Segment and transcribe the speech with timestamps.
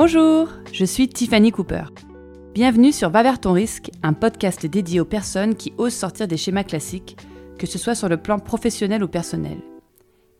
[0.00, 1.86] Bonjour, je suis Tiffany Cooper.
[2.54, 6.36] Bienvenue sur Va vers ton risque, un podcast dédié aux personnes qui osent sortir des
[6.36, 7.16] schémas classiques,
[7.58, 9.58] que ce soit sur le plan professionnel ou personnel.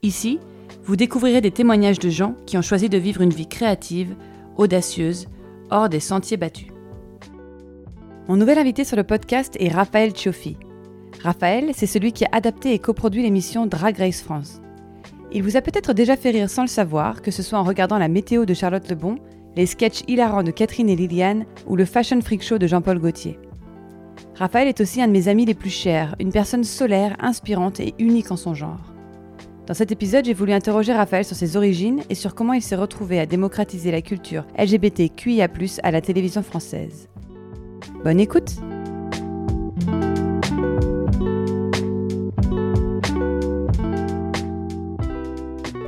[0.04, 0.38] Ici,
[0.84, 4.14] vous découvrirez des témoignages de gens qui ont choisi de vivre une vie créative,
[4.56, 5.26] audacieuse,
[5.72, 6.68] hors des sentiers battus.
[8.28, 10.56] Mon nouvel invité sur le podcast est Raphaël Cioffi.
[11.24, 14.62] Raphaël, c'est celui qui a adapté et coproduit l'émission Drag Race France.
[15.32, 17.98] Il vous a peut-être déjà fait rire sans le savoir, que ce soit en regardant
[17.98, 19.18] la météo de Charlotte Lebon,
[19.58, 23.40] les sketchs hilarants de Catherine et Liliane ou le Fashion Freak Show de Jean-Paul Gaultier.
[24.36, 27.92] Raphaël est aussi un de mes amis les plus chers, une personne solaire, inspirante et
[27.98, 28.94] unique en son genre.
[29.66, 32.76] Dans cet épisode, j'ai voulu interroger Raphaël sur ses origines et sur comment il s'est
[32.76, 35.48] retrouvé à démocratiser la culture LGBTQIA+,
[35.82, 37.08] à la télévision française.
[38.04, 38.54] Bonne écoute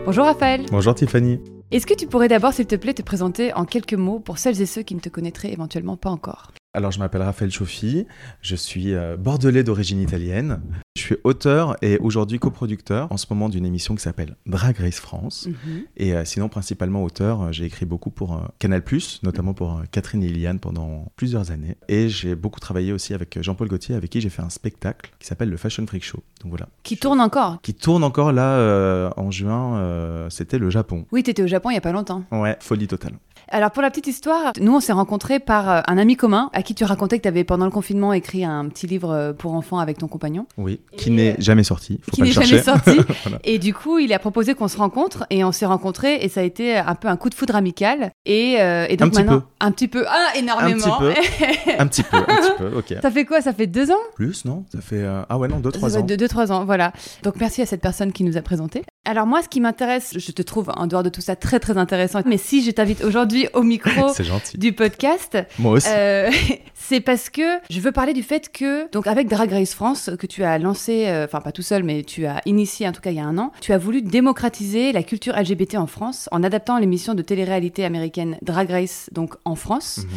[0.07, 1.39] Bonjour Raphaël Bonjour Tiffany
[1.73, 4.61] Est-ce que tu pourrais d'abord, s'il te plaît, te présenter en quelques mots pour celles
[4.61, 6.51] et ceux qui ne te connaîtraient éventuellement pas encore?
[6.73, 8.07] Alors, je m'appelle Raphaël Chauffi,
[8.43, 10.61] je suis euh, bordelais d'origine italienne.
[10.97, 15.01] Je suis auteur et aujourd'hui coproducteur en ce moment d'une émission qui s'appelle Drag Race
[15.01, 15.49] France.
[15.49, 15.83] Mhm.
[15.97, 18.83] Et euh, sinon, principalement auteur, euh, j'ai écrit beaucoup pour euh, Canal,
[19.23, 21.77] notamment pour Catherine et Liliane pendant plusieurs années.
[21.89, 25.27] Et j'ai beaucoup travaillé aussi avec Jean-Paul Gaultier, avec qui j'ai fait un spectacle qui
[25.27, 26.23] s'appelle le Fashion Freak Show.
[26.43, 26.69] Donc voilà.
[26.83, 31.07] Qui tourne encore Qui tourne encore là en juin, c'était le Japon.
[31.13, 32.25] Oui, t'étais au Japon il y a pas longtemps.
[32.33, 33.15] Ouais, folie totale.
[33.53, 36.63] Alors pour la petite histoire, nous on s'est rencontrés par euh, un ami commun à
[36.63, 39.55] qui tu racontais que tu avais pendant le confinement écrit un petit livre euh, pour
[39.55, 40.47] enfants avec ton compagnon.
[40.57, 41.99] Oui, qui Et, n'est euh, jamais sorti.
[42.05, 42.99] Faut qui n'est le jamais sorti.
[43.25, 43.41] Voilà.
[43.43, 46.41] Et du coup, il a proposé qu'on se rencontre et on s'est rencontrés et ça
[46.41, 48.13] a été un peu un coup de foudre amical.
[48.25, 49.47] Et, euh, et donc Un petit maintenant, peu.
[49.59, 50.99] un petit peu, ah énormément.
[50.99, 51.13] peu.
[51.79, 52.95] Un petit peu, un petit peu, ok.
[53.03, 53.41] ça fait quoi?
[53.41, 53.95] Ça fait deux ans?
[54.15, 54.65] Plus, non?
[54.73, 54.97] Ça fait.
[55.03, 56.01] euh, Ah ouais, non, 2-3 Ça fait ans.
[56.03, 56.93] deux, deux, trois ans, voilà.
[57.25, 58.83] Donc merci à cette personne qui nous a présenté.
[59.07, 61.79] Alors moi, ce qui m'intéresse, je te trouve en dehors de tout ça très très
[61.79, 62.21] intéressant.
[62.27, 64.13] Mais si je t'invite aujourd'hui au micro
[64.55, 65.89] du podcast, Moi aussi.
[65.91, 66.31] Euh,
[66.75, 70.27] c'est parce que je veux parler du fait que, donc avec Drag Race France, que
[70.27, 73.11] tu as lancé, euh, enfin pas tout seul, mais tu as initié en tout cas
[73.11, 76.43] il y a un an, tu as voulu démocratiser la culture LGBT en France en
[76.43, 80.01] adaptant l'émission de télé-réalité américaine Drag Race donc en France.
[80.01, 80.09] Mhm.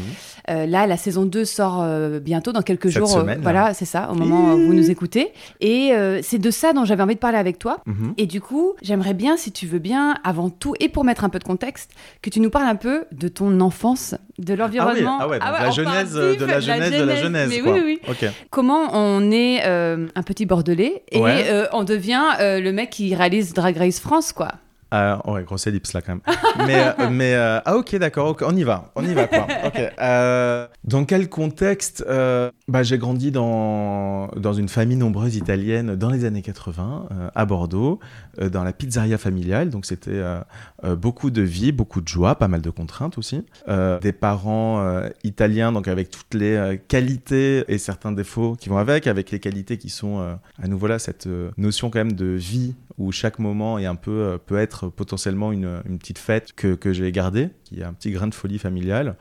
[0.49, 1.85] Euh, là, la saison 2 sort
[2.19, 3.07] bientôt, dans quelques Cette jours.
[3.07, 3.43] semaine, là.
[3.43, 5.31] voilà, c'est ça, au moment où vous nous écoutez.
[5.61, 7.77] Et c'est de ça dont j'avais envie de parler avec toi.
[7.85, 8.13] Mhm.
[8.17, 11.29] Et du coup, j'aimerais bien, si tu veux bien, avant tout, et pour mettre un
[11.29, 11.91] peu de contexte,
[12.21, 15.17] que tu nous parles un peu de ton enfance, de l'environnement.
[15.21, 17.61] Ah oui, ah ouais, Ah la on genèse parle de la genèse de la genèse.
[17.61, 17.73] Quoi.
[17.73, 18.27] oui, oui.
[18.49, 21.45] Comment on est euh, un petit bordelais et Ouais.
[21.47, 24.49] euh, on devient euh, le mec qui réalise Drag Race France, quoi.
[24.95, 26.67] Ah, ouais, grosse ellipse là quand même.
[26.67, 29.47] mais euh, mais euh, ah ok d'accord, on y va, on y va quoi.
[29.65, 29.81] Ok.
[29.99, 36.11] Euh, dans quel contexte euh, Bah j'ai grandi dans dans une famille nombreuse italienne dans
[36.11, 37.99] les années 80 euh, à Bordeaux,
[38.39, 39.71] euh, dans la pizzeria familiale.
[39.71, 40.41] Donc c'était euh,
[40.83, 43.43] euh, beaucoup de vie, beaucoup de joie, pas mal de contraintes aussi.
[43.69, 48.69] Euh, des parents euh, italiens donc avec toutes les euh, qualités et certains défauts qui
[48.69, 51.97] vont avec, avec les qualités qui sont euh, à nouveau là cette euh, notion quand
[51.97, 56.19] même de vie où chaque moment est un peu euh, peut être potentiellement une, petite
[56.19, 59.15] fête que, que j'ai gardée, qui a un petit grain de folie familiale.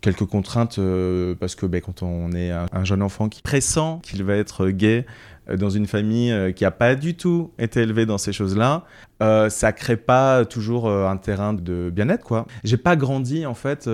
[0.00, 4.00] Quelques contraintes euh, parce que ben, quand on est un, un jeune enfant qui pressent
[4.02, 5.06] qu'il va être gay
[5.50, 8.84] euh, dans une famille euh, qui n'a pas du tout été élevée dans ces choses-là,
[9.22, 12.46] euh, ça crée pas toujours un terrain de bien-être quoi.
[12.64, 13.88] J'ai pas grandi en fait,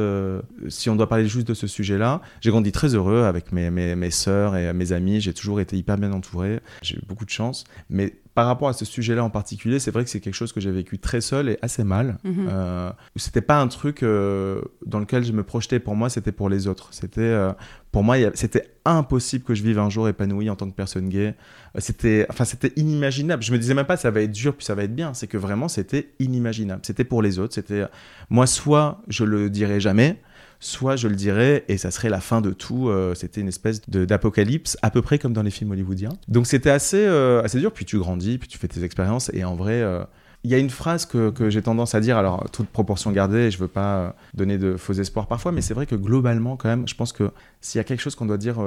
[0.69, 3.95] si on doit parler juste de ce sujet-là, j'ai grandi très heureux avec mes, mes,
[3.95, 7.31] mes sœurs et mes amis, j'ai toujours été hyper bien entouré, j'ai eu beaucoup de
[7.31, 10.53] chance, mais par rapport à ce sujet-là en particulier, c'est vrai que c'est quelque chose
[10.53, 12.19] que j'ai vécu très seul et assez mal.
[12.23, 12.47] Mhm.
[12.49, 15.81] Euh, c'était pas un truc euh, dans lequel je me projetais.
[15.81, 16.87] Pour moi, c'était pour les autres.
[16.93, 17.51] C'était euh,
[17.91, 21.35] pour moi, c'était impossible que je vive un jour épanoui en tant que personne gay.
[21.75, 23.43] Euh, C'était, enfin, c'était inimaginable.
[23.43, 25.15] Je me disais même pas ça va être dur puis ça va être bien.
[25.15, 26.83] C'est que vraiment, c'était inimaginable.
[26.85, 27.55] C'était pour les autres.
[27.55, 27.87] C'était
[28.31, 30.21] moi, soit je le dirais jamais.
[30.61, 32.89] Soit je le dirais et ça serait la fin de tout.
[32.89, 36.13] Euh, c'était une espèce d'apocalypse, à peu près comme dans les films hollywoodiens.
[36.27, 37.73] Donc c'était assez, euh, assez dur.
[37.73, 39.31] Puis tu grandis, puis tu fais tes expériences.
[39.35, 40.03] Et en vrai, euh,
[40.43, 43.53] il y a une phrase que, que j'ai tendance à dire, alors toute proportion gardée,
[43.53, 46.89] je veux pas donner de faux espoirs parfois, mais c'est vrai que globalement, quand même,
[46.89, 47.31] je pense que
[47.61, 48.59] s'il y a quelque chose qu'on doit dire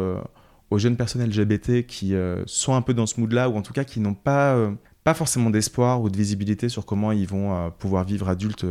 [0.69, 2.13] aux jeunes personnes LGBT qui
[2.45, 4.69] sont un peu dans ce mood-là, ou en tout cas qui n'ont pas,
[5.06, 8.66] pas forcément d'espoir ou de visibilité sur comment ils vont pouvoir vivre adultes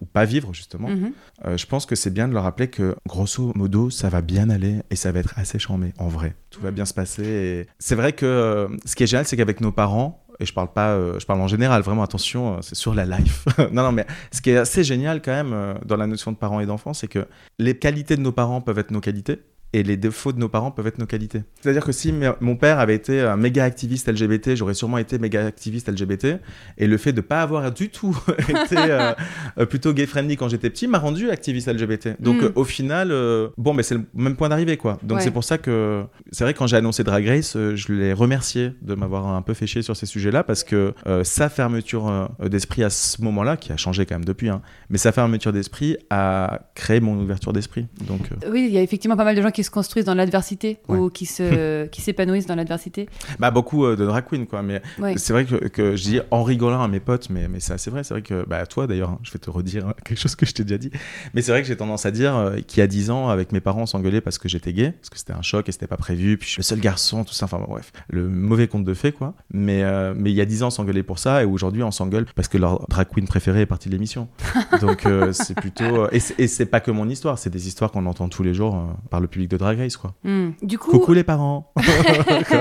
[0.00, 1.12] ou pas vivre, justement, Mhm.
[1.46, 4.50] euh, je pense que c'est bien de leur rappeler que, grosso modo, ça va bien
[4.50, 6.34] aller et ça va être assez charmé, en vrai.
[6.50, 7.24] Tout va bien se passer.
[7.24, 7.66] Et...
[7.78, 10.70] C'est vrai que euh, ce qui est génial, c'est qu'avec nos parents, et je parle
[10.72, 13.46] pas, euh, je parle en général, vraiment attention, c'est sur la life.
[13.72, 16.60] non, non, mais ce qui est assez génial quand même dans la notion de parents
[16.60, 17.26] et d'enfants, c'est que
[17.58, 19.40] les qualités de nos parents peuvent être nos qualités.
[19.72, 21.42] Et les défauts de nos parents peuvent être nos qualités.
[21.60, 25.44] C'est-à-dire que si mon père avait été un méga activiste LGBT, j'aurais sûrement été méga
[25.44, 26.40] activiste LGBT.
[26.78, 28.16] Et le fait de pas avoir du tout
[28.48, 29.12] été euh,
[29.58, 32.20] euh, plutôt gay-friendly quand j'étais petit m'a rendu activiste LGBT.
[32.20, 32.44] Donc Mm.
[32.44, 34.98] euh, au final, euh, bon, mais c'est le même point d'arrivée, quoi.
[35.02, 35.24] Donc Ouais.
[35.24, 38.72] c'est pour ça que c'est vrai que quand j'ai annoncé Drag Race, je l'ai remercié
[38.82, 42.90] de m'avoir un peu fait chier sur ces sujets-là parce que sa fermeture d'esprit à
[42.90, 47.00] ce moment-là, qui a changé quand même depuis, hein, mais sa fermeture d'esprit a créé
[47.00, 47.86] mon ouverture d'esprit.
[48.06, 50.78] Donc Oui, il y a effectivement pas mal de gens qui se construisent dans l'adversité
[50.88, 50.98] Ouais.
[50.98, 53.08] ou qui se qui s'épanouissent dans l'adversité.
[53.38, 55.14] bah beaucoup euh, de drag queen quoi mais Ouais.
[55.16, 57.90] c'est vrai que, que je dis en rigolant à mes potes mais mais c'est assez
[57.90, 60.46] vrai c'est vrai que bah toi d'ailleurs hein, je vais te redire quelque chose que
[60.46, 60.90] je t'ai déjà dit
[61.34, 63.52] mais c'est vrai que j'ai tendance à dire euh, qu'il y a 10 ans avec
[63.52, 65.86] mes parents on s'engueulait parce que j'étais gay parce que c'était un choc et c'était
[65.86, 68.68] pas prévu puis je suis le seul garçon tout ça enfin bon, bref le mauvais
[68.68, 71.18] conte de fées quoi mais euh, mais il y a 10 ans on s'engueulait pour
[71.18, 74.28] ça et aujourd'hui on s'engueule parce que leur drag queen préférée est partie de l'émission
[74.80, 78.42] donc c'est plutôt et c'est- pas que mon histoire c'est des histoires qu'on entend tous
[78.42, 80.50] les jours par le public de Drag Race quoi Hmm.
[80.62, 81.72] Du coup, coucou les parents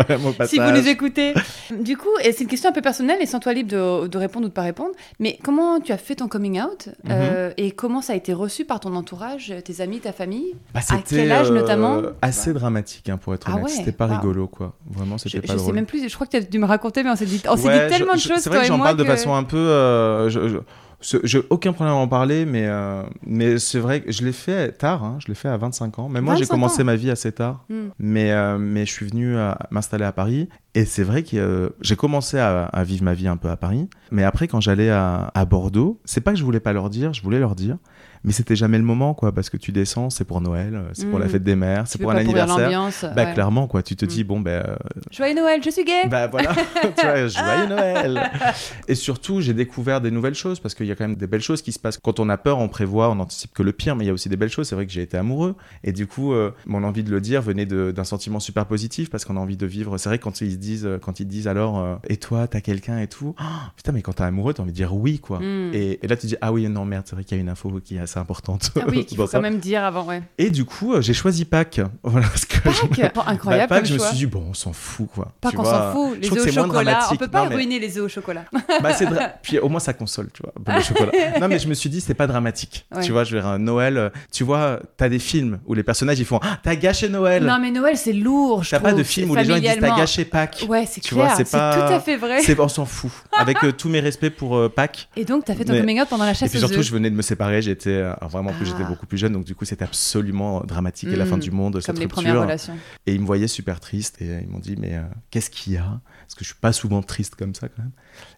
[0.10, 1.34] même, si vous nous écoutez,
[1.80, 4.18] du coup, et c'est une question un peu personnelle et sans toi libre de, de
[4.18, 7.12] répondre ou de pas répondre, mais comment tu as fait ton coming out Mhm.
[7.12, 10.54] euh, et comment ça a été reçu par ton entourage, tes amis, ta famille?
[10.74, 12.02] Bah, À quel âge, euh, notamment?
[12.22, 13.66] Assez dramatique, hein, pour être Ah honnête.
[13.66, 14.18] ouais, c'était pas waouh.
[14.18, 14.74] rigolo, quoi.
[14.90, 15.76] Vraiment, Je, c'était je pas sais drôle.
[15.76, 17.56] même plus, je crois que tu as dû me raconter, mais on s'est dit, on
[17.56, 19.44] Ouais, dit tellement je- de je- choses, C'est vrai que j'en parle de façon un
[19.44, 19.58] peu.
[19.58, 20.58] euh, je- je-
[21.02, 24.72] J'ai aucun problème à en parler, mais, euh, mais c'est vrai que je l'ai fait
[24.72, 25.04] tard.
[25.04, 26.10] hein, je l'ai fait à 25 ans.
[26.10, 26.86] Même moi, j'ai 25 commencé ans.
[26.86, 27.64] ma vie assez tard.
[27.70, 27.90] Hmm.
[28.00, 30.50] Mais, euh, mais je suis venu à m'installer à Paris.
[30.74, 33.56] Et c'est vrai que euh, j'ai commencé à, à vivre ma vie un peu à
[33.58, 33.90] Paris.
[34.12, 37.14] Mais après, quand j'allais à, à Bordeaux, c'est pas que je voulais pas leur dire,
[37.14, 37.78] je voulais leur dire.
[38.26, 39.32] Mais c'était jamais le moment, quoi.
[39.32, 41.30] Parce que tu descends, c'est pour Noël, euh, c'est pour la Hmm.
[41.30, 42.70] fête des mères, c'est pour un anniversaire.
[43.16, 43.34] Bah ouais.
[43.34, 44.76] clairement quoi, tu te dis bon ben euh,
[45.12, 46.54] Joyeux Noël, je suis gay bah voilà,
[46.98, 48.32] tu vois, joyeux Noël.
[48.88, 51.42] Et surtout, j'ai découvert des nouvelles choses parce qu'il y a quand même des belles
[51.42, 51.98] choses qui se passent.
[51.98, 54.14] Quand on a peur, on prévoit, on anticipe que le pire, mais il y a
[54.14, 54.68] aussi des belles choses.
[54.68, 57.42] C'est vrai que j'ai été amoureux et du coup, euh, mon envie de le dire
[57.42, 59.98] venait d'un sentiment super positif parce qu'on a envie de vivre.
[59.98, 62.48] C'est vrai que quand ils se disent, quand ils te disent alors, euh, et toi,
[62.48, 63.44] t'as quelqu'un et tout, Oh,
[63.76, 65.40] putain, mais quand t'es amoureux, t'as envie de dire oui quoi.
[65.40, 65.72] Hmm.
[65.74, 67.50] Et, et là, tu dis ah oui non merde, c'est vrai qu'il y a une
[67.50, 68.72] info qui est assez importante.
[68.76, 69.38] Ah oui, qu'il faut ça.
[69.38, 70.22] quand même dire avant, ouais.
[70.38, 71.82] Et du coup, euh, j'ai choisi Pâques.
[72.04, 72.62] Voilà parce que je-
[73.02, 75.32] Pâques Bon, Incroyable bah, Pâques, comme je me suis dit, bon, on s'en fout, quoi.
[75.42, 75.66] Qu'on vois.
[75.66, 78.10] s'en fout, les œufs au chocolat, on peut pas Non, mais- ruiner les œufs au
[78.10, 78.46] chocolat.
[78.82, 80.76] Bah, c'est dra- Puis au moins, ça console, tu vois.
[80.76, 81.12] le chocolat.
[81.40, 82.86] Non, mais je me suis dit, c'est pas dramatique.
[82.96, 83.02] Ouais.
[83.02, 83.98] Tu vois, je vais un Noël.
[83.98, 87.44] euh, Tu vois, t'as des films où les personnages, ils font Ah, T'as gâché Noël
[87.44, 89.96] Non mais Noël c'est lourd, je T'as pas de film où les gens disent T'as
[89.98, 90.66] gâché Pâques.
[90.68, 92.40] Ouais, c'est clair, c'est tout à fait vrai.
[92.60, 93.12] On s'en fout.
[93.38, 95.08] Avec euh, tous mes respects pour Pâques.
[95.16, 96.92] Et donc t'as fait ton coming out pendant la Et chasse puis aux surtout, je
[96.92, 97.62] venais de me séparer.
[97.62, 98.88] J'étais alors vraiment, en plus, j'étais Ah.
[98.88, 99.34] beaucoup plus jeune.
[99.34, 101.10] Donc, du coup, c'était absolument dramatique.
[101.10, 101.28] Et la Mm.
[101.28, 102.24] fin du monde, cette Comme les rupture.
[102.24, 102.78] premières relations.
[103.06, 105.74] Et ils me voyaient super triste et euh, ils m'ont dit mais euh, qu'est-ce qu'il
[105.74, 106.00] y a?
[106.22, 107.92] Parce que je suis pas souvent triste comme ça quand même.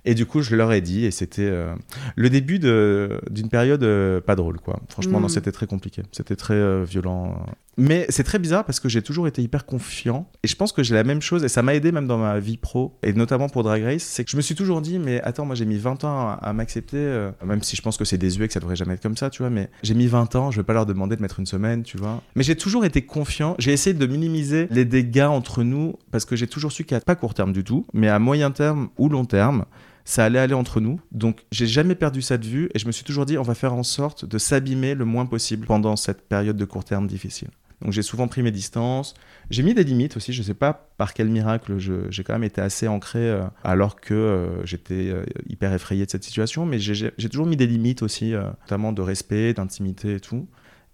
[0.06, 1.74] Et du coup je leur ai dit et c'était euh,
[2.15, 4.79] le début d'une période euh, pas drôle quoi.
[4.89, 5.21] Franchement Mm.
[5.24, 7.45] non c'était très compliqué, c'était très euh, violent.
[7.79, 10.81] Mais c'est très bizarre parce que j'ai toujours été hyper confiant et je pense que
[10.81, 13.50] j'ai la même chose et ça m'a aidé même dans ma vie pro et notamment
[13.50, 15.77] pour Drag Race, c'est que je me suis toujours dit mais attends moi j'ai mis
[15.77, 18.75] 20 ans à, à m'accepter même si je pense que c'est désuet que ça devrait
[18.75, 20.85] jamais être comme ça tu vois mais j'ai mis 20 ans, je vais pas leur
[20.85, 22.21] demander de mettre une semaine tu vois.
[22.35, 26.35] Mais j'ai toujours été confiant, j'ai essayé de minimiser les dégâts entre nous parce que
[26.35, 29.25] j'ai toujours su qu'à pas court terme du tout, mais à moyen terme ou long
[29.25, 29.65] terme,
[30.05, 30.99] ça allait aller entre nous.
[31.11, 33.55] Donc j'ai jamais perdu ça de vue et je me suis toujours dit on va
[33.55, 37.49] faire en sorte de s'abîmer le moins possible pendant cette période de court terme difficile.
[37.81, 39.13] Donc j'ai souvent pris mes distances.
[39.51, 40.33] J'ai mis des limites aussi.
[40.33, 44.13] Je sais pas par quel miracle j'ai quand même été assez ancré euh, alors que
[44.15, 46.65] euh, j'étais euh, hyper effrayé de cette situation.
[46.65, 50.47] Mais j'ai- toujours mis des limites aussi, notamment de respect, d'intimité et tout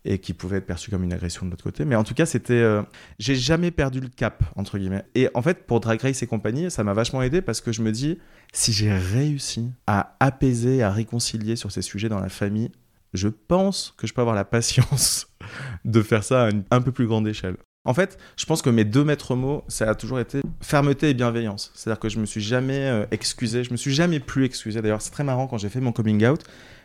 [0.05, 1.85] et qui pouvaient être perçues comme une agression de l'autre côté.
[1.85, 2.53] Mais en tout cas, c'était.
[2.53, 2.81] euh,
[3.19, 5.03] j'ai jamais perdu le cap, entre guillemets.
[5.15, 7.81] Et en fait, pour Drag Race et compagnie, ça m'a vachement aidé parce que je
[7.81, 8.19] me dis,
[8.51, 12.71] si j'ai réussi à apaiser, à réconcilier sur ces sujets dans la famille,
[13.13, 15.27] je pense que je peux avoir la patience
[15.85, 17.55] de faire ça à une un peu plus grande échelle.
[17.85, 21.13] En fait, je pense que mes deux maîtres mots, ça a toujours été fermeté et
[21.13, 21.71] bienveillance.
[21.75, 24.81] C'est-à-dire que je me suis jamais euh, excusé, je me suis jamais plus excusé.
[24.81, 26.43] D'ailleurs, c'est très marrant quand j'ai fait mon coming out,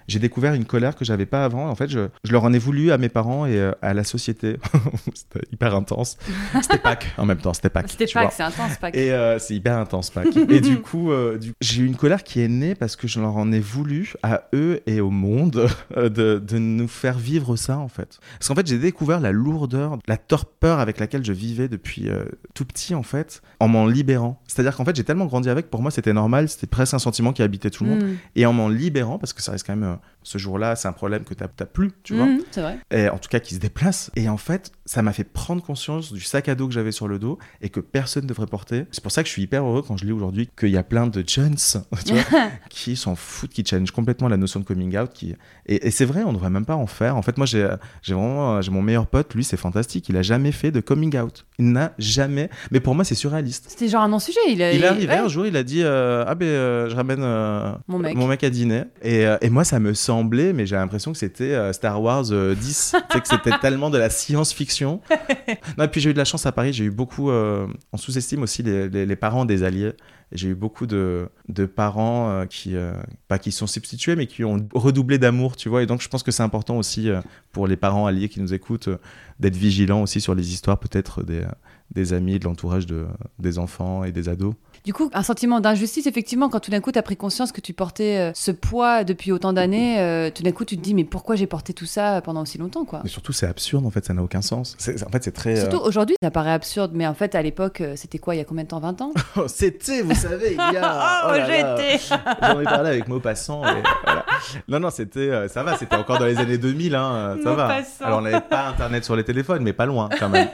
[0.08, 1.68] j'ai découvert une colère que j'avais pas avant.
[1.68, 4.04] En fait, je, je leur en ai voulu à mes parents et euh, à la
[4.04, 4.56] société.
[5.14, 6.16] c'était hyper intense.
[6.62, 7.90] C'était Pâques en même temps, c'était Pâques.
[7.90, 8.96] C'était Pâques, c'est intense Pâques.
[8.96, 10.34] Et euh, c'est hyper intense, Pâques.
[10.48, 13.20] et du coup, euh, du- j'ai eu une colère qui est née parce que je
[13.20, 17.78] leur en ai voulu à eux et au monde de, de nous faire vivre ça,
[17.78, 18.18] en fait.
[18.38, 22.24] Parce qu'en fait, j'ai découvert la lourdeur, la torpeur avec laquelle je vivais depuis euh,
[22.54, 24.40] tout petit, en fait, en m'en libérant.
[24.46, 27.32] C'est-à-dire qu'en fait, j'ai tellement grandi avec, pour moi, c'était normal, c'était presque un sentiment
[27.32, 28.02] qui habitait tout le monde.
[28.04, 28.16] Mm.
[28.36, 31.24] Et en m'en libérant, parce que ça reste quand même, ce jour-là, c'est un problème
[31.24, 32.78] que t'as t'as plus, tu vois Mm, c'est vrai.
[32.90, 34.10] et en tout cas qui se déplace.
[34.16, 37.08] Et en fait, ça m'a fait prendre conscience du sac à dos que j'avais sur
[37.08, 38.86] le dos et que personne ne devrait porter.
[38.90, 40.82] C'est pour ça que je suis hyper heureux quand je lis aujourd'hui qu'il y a
[40.82, 41.56] plein de jeunes
[42.06, 42.22] tu vois,
[42.70, 45.10] qui s'en foutent, qui challenge complètement la notion de coming out.
[45.12, 45.34] Qui...
[45.66, 47.16] Et, et c'est vrai, on ne devrait même pas en faire.
[47.16, 47.68] En fait, moi, j'ai
[48.08, 50.08] vraiment j'ai mon meilleur pote, lui, c'est fantastique.
[50.08, 51.44] Il a jamais fait de coming out.
[51.58, 52.48] Il n'a jamais.
[52.70, 53.66] Mais pour moi, c'est surréaliste.
[53.68, 54.40] C'était genre un non-sujet.
[54.48, 57.20] Il, il est arrivé un jour, il a dit euh, Ah ben, euh, je ramène
[57.22, 58.16] euh, Mon mec.
[58.16, 58.84] mon mec à dîner.
[59.02, 62.24] Et, euh, et moi, ça me semblait, mais j'ai l'impression que c'était euh, Star Wars
[62.30, 62.94] euh, 10.
[63.10, 64.77] tu sais, que c'était tellement de la science-fiction.
[65.78, 66.72] Non, et puis j'ai eu de la chance à Paris.
[66.72, 67.30] J'ai eu beaucoup.
[67.30, 69.92] euh, on sous-estime aussi les, les- les parents des alliés.
[70.32, 72.92] J'ai eu beaucoup de, de parents euh, qui, euh,
[73.28, 75.82] pas qui sont substitués, mais qui ont redoublé d'amour, tu vois.
[75.82, 77.20] Et donc, je pense que c'est important aussi euh,
[77.52, 78.98] pour les parents alliés qui nous écoutent euh,
[79.40, 81.46] d'être vigilants aussi sur les histoires, peut-être des, euh,
[81.94, 83.06] des amis, de l'entourage de,
[83.38, 84.54] des enfants et des ados.
[84.84, 87.60] Du coup, un sentiment d'injustice, effectivement, quand tout d'un coup, tu as pris conscience que
[87.60, 90.94] tu portais euh, ce poids depuis autant d'années, euh, tout d'un coup, tu te dis,
[90.94, 93.00] mais pourquoi j'ai porté tout ça pendant aussi longtemps, quoi?
[93.02, 94.76] Mais surtout, c'est absurde, en fait, ça n'a aucun sens.
[95.06, 95.58] En fait, c'est très.
[95.58, 98.40] euh, Surtout aujourd'hui, ça paraît absurde, mais en fait, à l'époque, c'était quoi, il y
[98.40, 99.12] a combien de temps 20 ans?
[99.36, 101.24] Oh, C'était, vous savez, il y a.
[101.28, 101.98] Oh, oh j'étais
[102.42, 103.62] J'en ai parlé avec Maupassant.
[103.64, 104.24] et voilà.
[104.68, 107.78] Non, non, c'était, ça va, c'était encore dans les années 2000, hein, ça va.
[108.00, 110.48] Alors, on n'avait pas Internet sur les téléphones, mais pas loin quand même.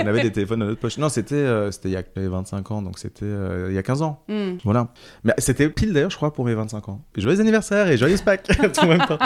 [0.00, 0.98] On avait des téléphones dans poche.
[0.98, 3.78] Non, c'était, euh, c'était il y a j'avais 25 ans, donc c'était euh, il y
[3.78, 4.22] a 15 ans.
[4.28, 4.56] Hmm.
[4.64, 4.88] Voilà.
[5.24, 7.02] Mais c'était pile d'ailleurs, je crois, pour mes 25 ans.
[7.16, 9.18] Joyeux anniversaire et joyeux Pâques tout en même temps.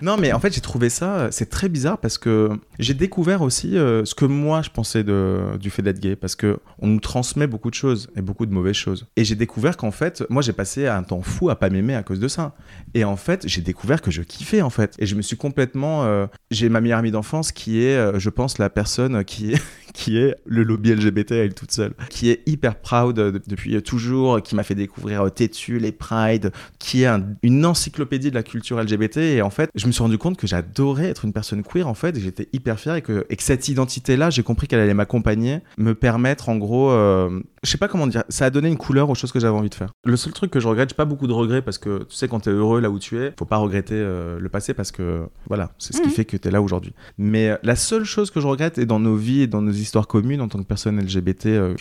[0.00, 3.42] Non, mais en fait, j'ai trouvé ça, euh, c'est très bizarre parce que j'ai découvert
[3.42, 6.88] aussi euh, ce que moi je pensais de, du fait d'être gay parce que on
[6.88, 9.06] nous transmet beaucoup de choses et beaucoup de mauvaises choses.
[9.16, 12.02] Et j'ai découvert qu'en fait, moi j'ai passé un temps fou à pas m'aimer à
[12.02, 12.54] cause de ça.
[12.94, 14.94] Et en fait, j'ai découvert que je kiffais en fait.
[14.98, 16.26] Et je me suis complètement.
[16.50, 20.34] j'ai ma meilleure amie d'enfance qui est, je pense, la personne qui est, qui est
[20.46, 24.54] le lobby LGBT à elle toute seule, qui est hyper proud de- depuis toujours, qui
[24.54, 28.78] m'a fait découvrir euh, Tétu, les Pride, qui est un- une encyclopédie de la culture
[28.80, 29.18] LGBT.
[29.18, 31.94] Et en fait, je me suis rendu compte que j'adorais être une personne queer en
[31.94, 34.94] fait, et j'étais hyper fier et que, et que cette identité-là, j'ai compris qu'elle allait
[34.94, 38.76] m'accompagner, me permettre en gros, euh, je sais pas comment dire, ça a donné une
[38.76, 39.90] couleur aux choses que j'avais envie de faire.
[40.04, 42.28] Le seul truc que je regrette, j'ai pas beaucoup de regrets parce que tu sais,
[42.28, 45.22] quand t'es heureux là où tu es, faut pas regretter euh, le passé parce que
[45.48, 46.14] voilà, c'est ce qui Mhm.
[46.14, 46.92] fait que t'es là aujourd'hui.
[47.18, 49.70] Mais euh, la seule chose que je regrette, et dans nos vies et dans nos
[49.82, 51.74] histoires communes en tant que personne LGBT euh,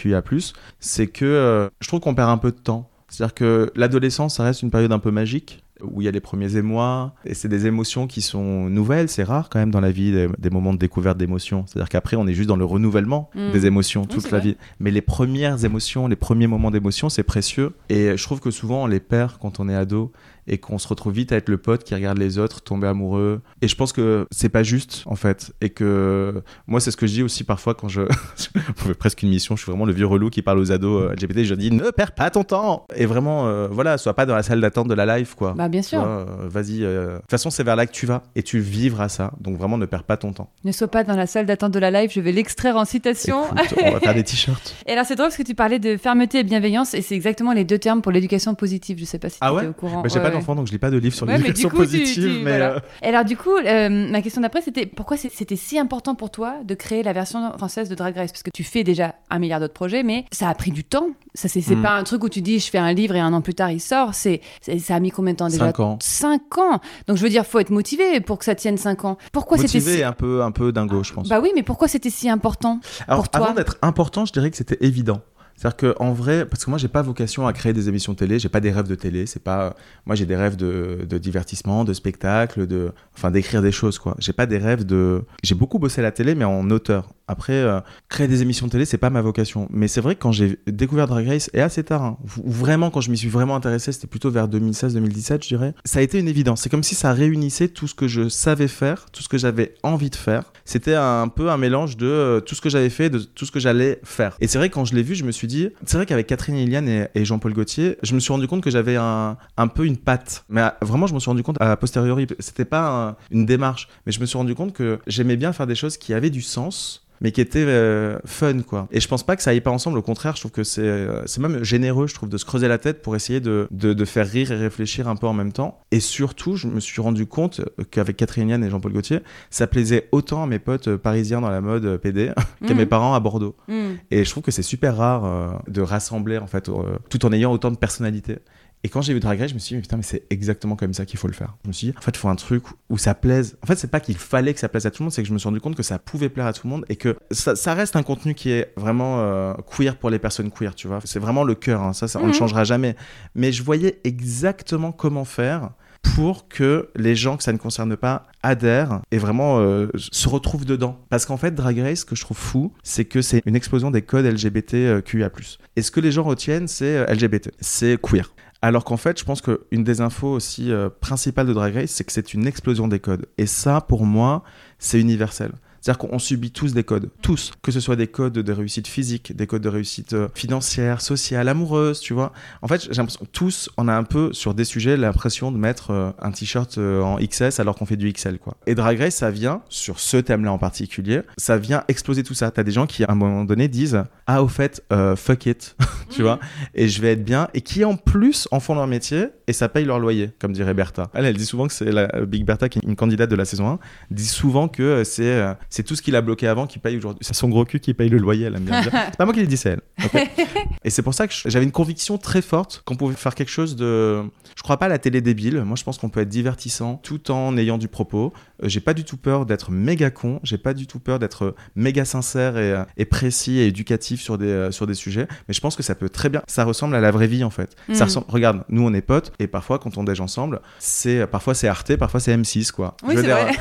[0.79, 2.89] c'est que euh, je trouve qu'on perd un peu de temps.
[3.07, 6.19] C'est-à-dire que l'adolescence, ça reste une période un peu magique où il y a les
[6.19, 9.91] premiers émois, et c'est des émotions qui sont nouvelles, c'est rare quand même dans la
[9.91, 11.65] vie, des, des moments de découverte d'émotions.
[11.65, 13.51] C'est-à-dire qu'après, on est juste dans le renouvellement Mm.
[13.51, 14.49] des émotions toute la vrai.
[14.49, 14.57] vie.
[14.79, 17.73] Mais les premières émotions, les premiers moments d'émotion, c'est précieux.
[17.89, 20.11] Et je trouve que souvent, on les perd quand on est ado
[20.51, 23.41] et qu'on se retrouve vite à être le pote qui regarde les autres tomber amoureux.
[23.63, 25.51] Et je pense que c'est pas juste, en fait.
[25.61, 28.01] Et que moi, c'est ce que je dis aussi parfois quand je.
[28.69, 31.03] on fait presque une mission, je suis vraiment le vieux relou qui parle aux ados
[31.09, 31.43] euh, LGBT.
[31.45, 34.43] Je dis ne perds pas ton temps Et vraiment, euh, voilà, sois pas dans la
[34.43, 35.53] salle d'attente de la live, quoi.
[35.53, 36.03] Bah, bien sûr.
[36.03, 36.83] euh, Vas-y.
[36.83, 39.31] euh, De toute façon, c'est vers là que tu vas et tu vivras ça.
[39.39, 40.49] Donc vraiment, ne perds pas ton temps.
[40.65, 43.45] Ne sois pas dans la salle d'attente de la live, je vais l'extraire en citation.
[43.55, 44.75] Écoute, on va faire des t-shirts.
[44.85, 47.53] Et alors, c'est drôle parce que tu parlais de fermeté et bienveillance, et c'est exactement
[47.53, 48.97] les deux termes pour l'éducation positive.
[48.99, 50.01] Je sais pas si Ah tu ouais étais au courant.
[50.01, 50.40] Bah, j'ai Ouais, pas ouais.
[50.55, 52.23] Donc je lis pas de livre sur Ouais, l'éducation tu- positive.
[52.37, 52.71] tu- mais voilà.
[52.75, 56.29] euh, Et alors, du coup, euh, ma question d'après, c'était pourquoi c'était si important pour
[56.31, 58.31] toi de créer la version française de Drag Race?
[58.31, 61.07] Parce que tu fais déjà un milliard d'autres projets, mais ça a pris du temps.
[61.33, 61.81] Ça, c'est c'est Mm.
[61.83, 63.71] pas un truc où tu dis je fais un livre et un an plus tard
[63.71, 64.13] il sort.
[64.13, 64.41] C'est
[64.79, 65.65] ça a mis combien de temps déjà?
[65.65, 65.97] Cinq ans.
[66.01, 66.79] Cinq ans.
[67.07, 69.17] Donc je veux dire, faut être motivé pour que ça tienne cinq ans.
[69.31, 70.03] Pourquoi c'était si...
[70.03, 71.29] un peu, un peu dingo, je pense.
[71.29, 73.45] Bah oui, mais pourquoi c'était si important Alors, pour toi?
[73.47, 75.21] avant d'être important, je dirais que c'était évident.
[75.61, 78.39] C'est-à-dire que en vrai, parce que moi j'ai pas vocation à créer des émissions télé,
[78.39, 79.75] j'ai pas des rêves de télé, c'est pas,
[80.07, 84.15] moi j'ai des rêves de, de divertissement, de spectacle, de, enfin d'écrire des choses quoi.
[84.17, 87.13] J'ai pas des rêves de, j'ai beaucoup bossé à la télé mais en auteur.
[87.31, 89.69] Après, euh, créer des émissions télé, c'est pas ma vocation.
[89.71, 92.99] Mais c'est vrai que quand j'ai découvert Drag Race, et assez tard, hein, vraiment quand
[92.99, 96.27] je m'y suis vraiment intéressé, c'était plutôt vers 2016-2017, je dirais, ça a été une
[96.27, 96.59] évidence.
[96.61, 99.75] C'est comme si ça réunissait tout ce que je savais faire, tout ce que j'avais
[99.81, 100.51] envie de faire.
[100.65, 103.51] C'était un peu un mélange de euh, tout ce que j'avais fait, de tout ce
[103.51, 104.35] que j'allais faire.
[104.41, 106.27] Et c'est vrai que quand je l'ai vu, je me suis dit, c'est vrai qu'avec
[106.27, 109.37] Catherine Iliane et, Jean-Paul Gaultier, je me suis rendu compte que j'avais un,
[109.73, 110.43] peu une patte.
[110.49, 113.87] Mais euh, vraiment, je me suis rendu compte à posteriori, c'était pas un- une démarche,
[114.05, 116.41] mais je me suis rendu compte que j'aimais bien faire des choses qui avaient du
[116.41, 118.87] sens mais qui étaient euh, fun quoi.
[118.91, 120.81] Et je pense pas que ça aille pas ensemble, au contraire, je trouve que c'est
[120.81, 123.93] euh, c'est même généreux, je trouve, de se creuser la tête pour essayer de, de,
[123.93, 125.79] de faire rire et réfléchir un peu en même temps.
[125.91, 127.61] Et surtout, je me suis rendu compte
[127.91, 129.19] qu'avec Catherine Yann et Jean-Paul Gaultier,
[129.51, 132.31] ça plaisait autant à mes potes euh, parisiens dans la mode PD
[132.67, 133.55] qu'à mes parents à Bordeaux.
[133.67, 133.93] Hmm.
[134.09, 136.69] Et je trouve que c'est super rare de rassembler en fait,
[137.09, 138.39] tout en ayant autant de personnalité.
[138.83, 140.75] Et quand j'ai vu Drag Race, je me suis dit, mais putain, mais c'est exactement
[140.75, 141.55] comme ça qu'il faut le faire.
[141.63, 143.57] Je me suis dit, en fait, il faut un truc où ça plaise.
[143.63, 145.27] En fait, c'est pas qu'il fallait que ça plaise à tout le monde, c'est que
[145.27, 147.15] je me suis rendu compte que ça pouvait plaire à tout le monde et que
[147.29, 150.87] ça, ça reste un contenu qui est vraiment euh, queer pour les personnes queer, tu
[150.87, 150.99] vois.
[151.05, 151.93] C'est vraiment le cœur, hein.
[151.93, 152.33] ça, ça on ne Mhm.
[152.33, 152.95] changera jamais.
[153.35, 155.69] Mais je voyais exactement comment faire
[156.15, 160.65] pour que les gens que ça ne concerne pas adhèrent et vraiment euh, se retrouvent
[160.65, 160.97] dedans.
[161.09, 163.91] Parce qu'en fait, Drag Race, ce que je trouve fou, c'est que c'est une explosion
[163.91, 165.29] des codes LGBTQIA+.
[165.75, 168.33] Et ce que les gens retiennent, c'est euh, LGBT, c'est queer.
[168.61, 172.03] Alors qu'en fait, je pense qu'une des infos aussi euh, principales de Drag Race, c'est
[172.03, 173.25] que c'est une explosion des codes.
[173.37, 174.43] Et ça, pour moi,
[174.77, 175.51] c'est universel.
[175.81, 179.35] C'est-à-dire qu'on subit tous des codes, tous, que ce soit des codes de réussite physique,
[179.35, 182.33] des codes de réussite euh, financière, sociale, amoureuse, tu vois.
[182.61, 185.89] En fait, j'ai l'impression tous, on a un peu sur des sujets l'impression de mettre
[185.89, 188.57] euh, un t-shirt euh, en XS alors qu'on fait du XL, quoi.
[188.67, 192.51] Et Drag Race, ça vient, sur ce thème-là en particulier, ça vient exploser tout ça.
[192.51, 194.83] T'as des gens qui, à un moment donné, disent Ah, au fait,
[195.17, 195.75] fuck it,
[196.09, 196.39] tu vois,
[196.75, 199.69] et je vais être bien, et qui en plus en font leur métier et ça
[199.69, 201.09] paye leur loyer, comme dirait Bertha.
[201.13, 203.45] Elle, elle dit souvent que c'est la Big Bertha, qui est une candidate de la
[203.45, 203.79] saison 1,
[204.09, 207.19] dit souvent que c'est c'est tout ce qu'il a bloqué avant qui paye aujourd'hui.
[207.21, 208.91] C'est son gros cul qui paye le loyer, elle aime bien dire.
[208.91, 209.81] C'est pas moi qui l'ai dit, c'est elle.
[210.83, 213.75] et c'est pour ça que j'avais une conviction très forte qu'on pouvait faire quelque chose
[213.75, 214.23] de.
[214.55, 215.63] Je crois pas à la télé débile.
[215.63, 218.33] Moi, je pense qu'on peut être divertissant tout en ayant du propos.
[218.63, 220.39] Euh, j'ai pas du tout peur d'être méga con.
[220.43, 224.37] J'ai pas du tout peur d'être méga sincère et, euh, et, précis et éducatif sur
[224.37, 225.27] des, euh, sur des sujets.
[225.47, 226.41] Mais je pense que ça peut très bien.
[226.47, 227.75] Ça ressemble à la vraie vie en fait.
[227.93, 228.07] Ça mm.
[228.07, 228.25] ressemble...
[228.29, 231.95] Regarde, nous on est potes et parfois quand on déj ensemble, c'est parfois c'est Arte,
[231.97, 232.95] parfois c'est M6 quoi.
[233.03, 233.51] Oui, c'est vrai.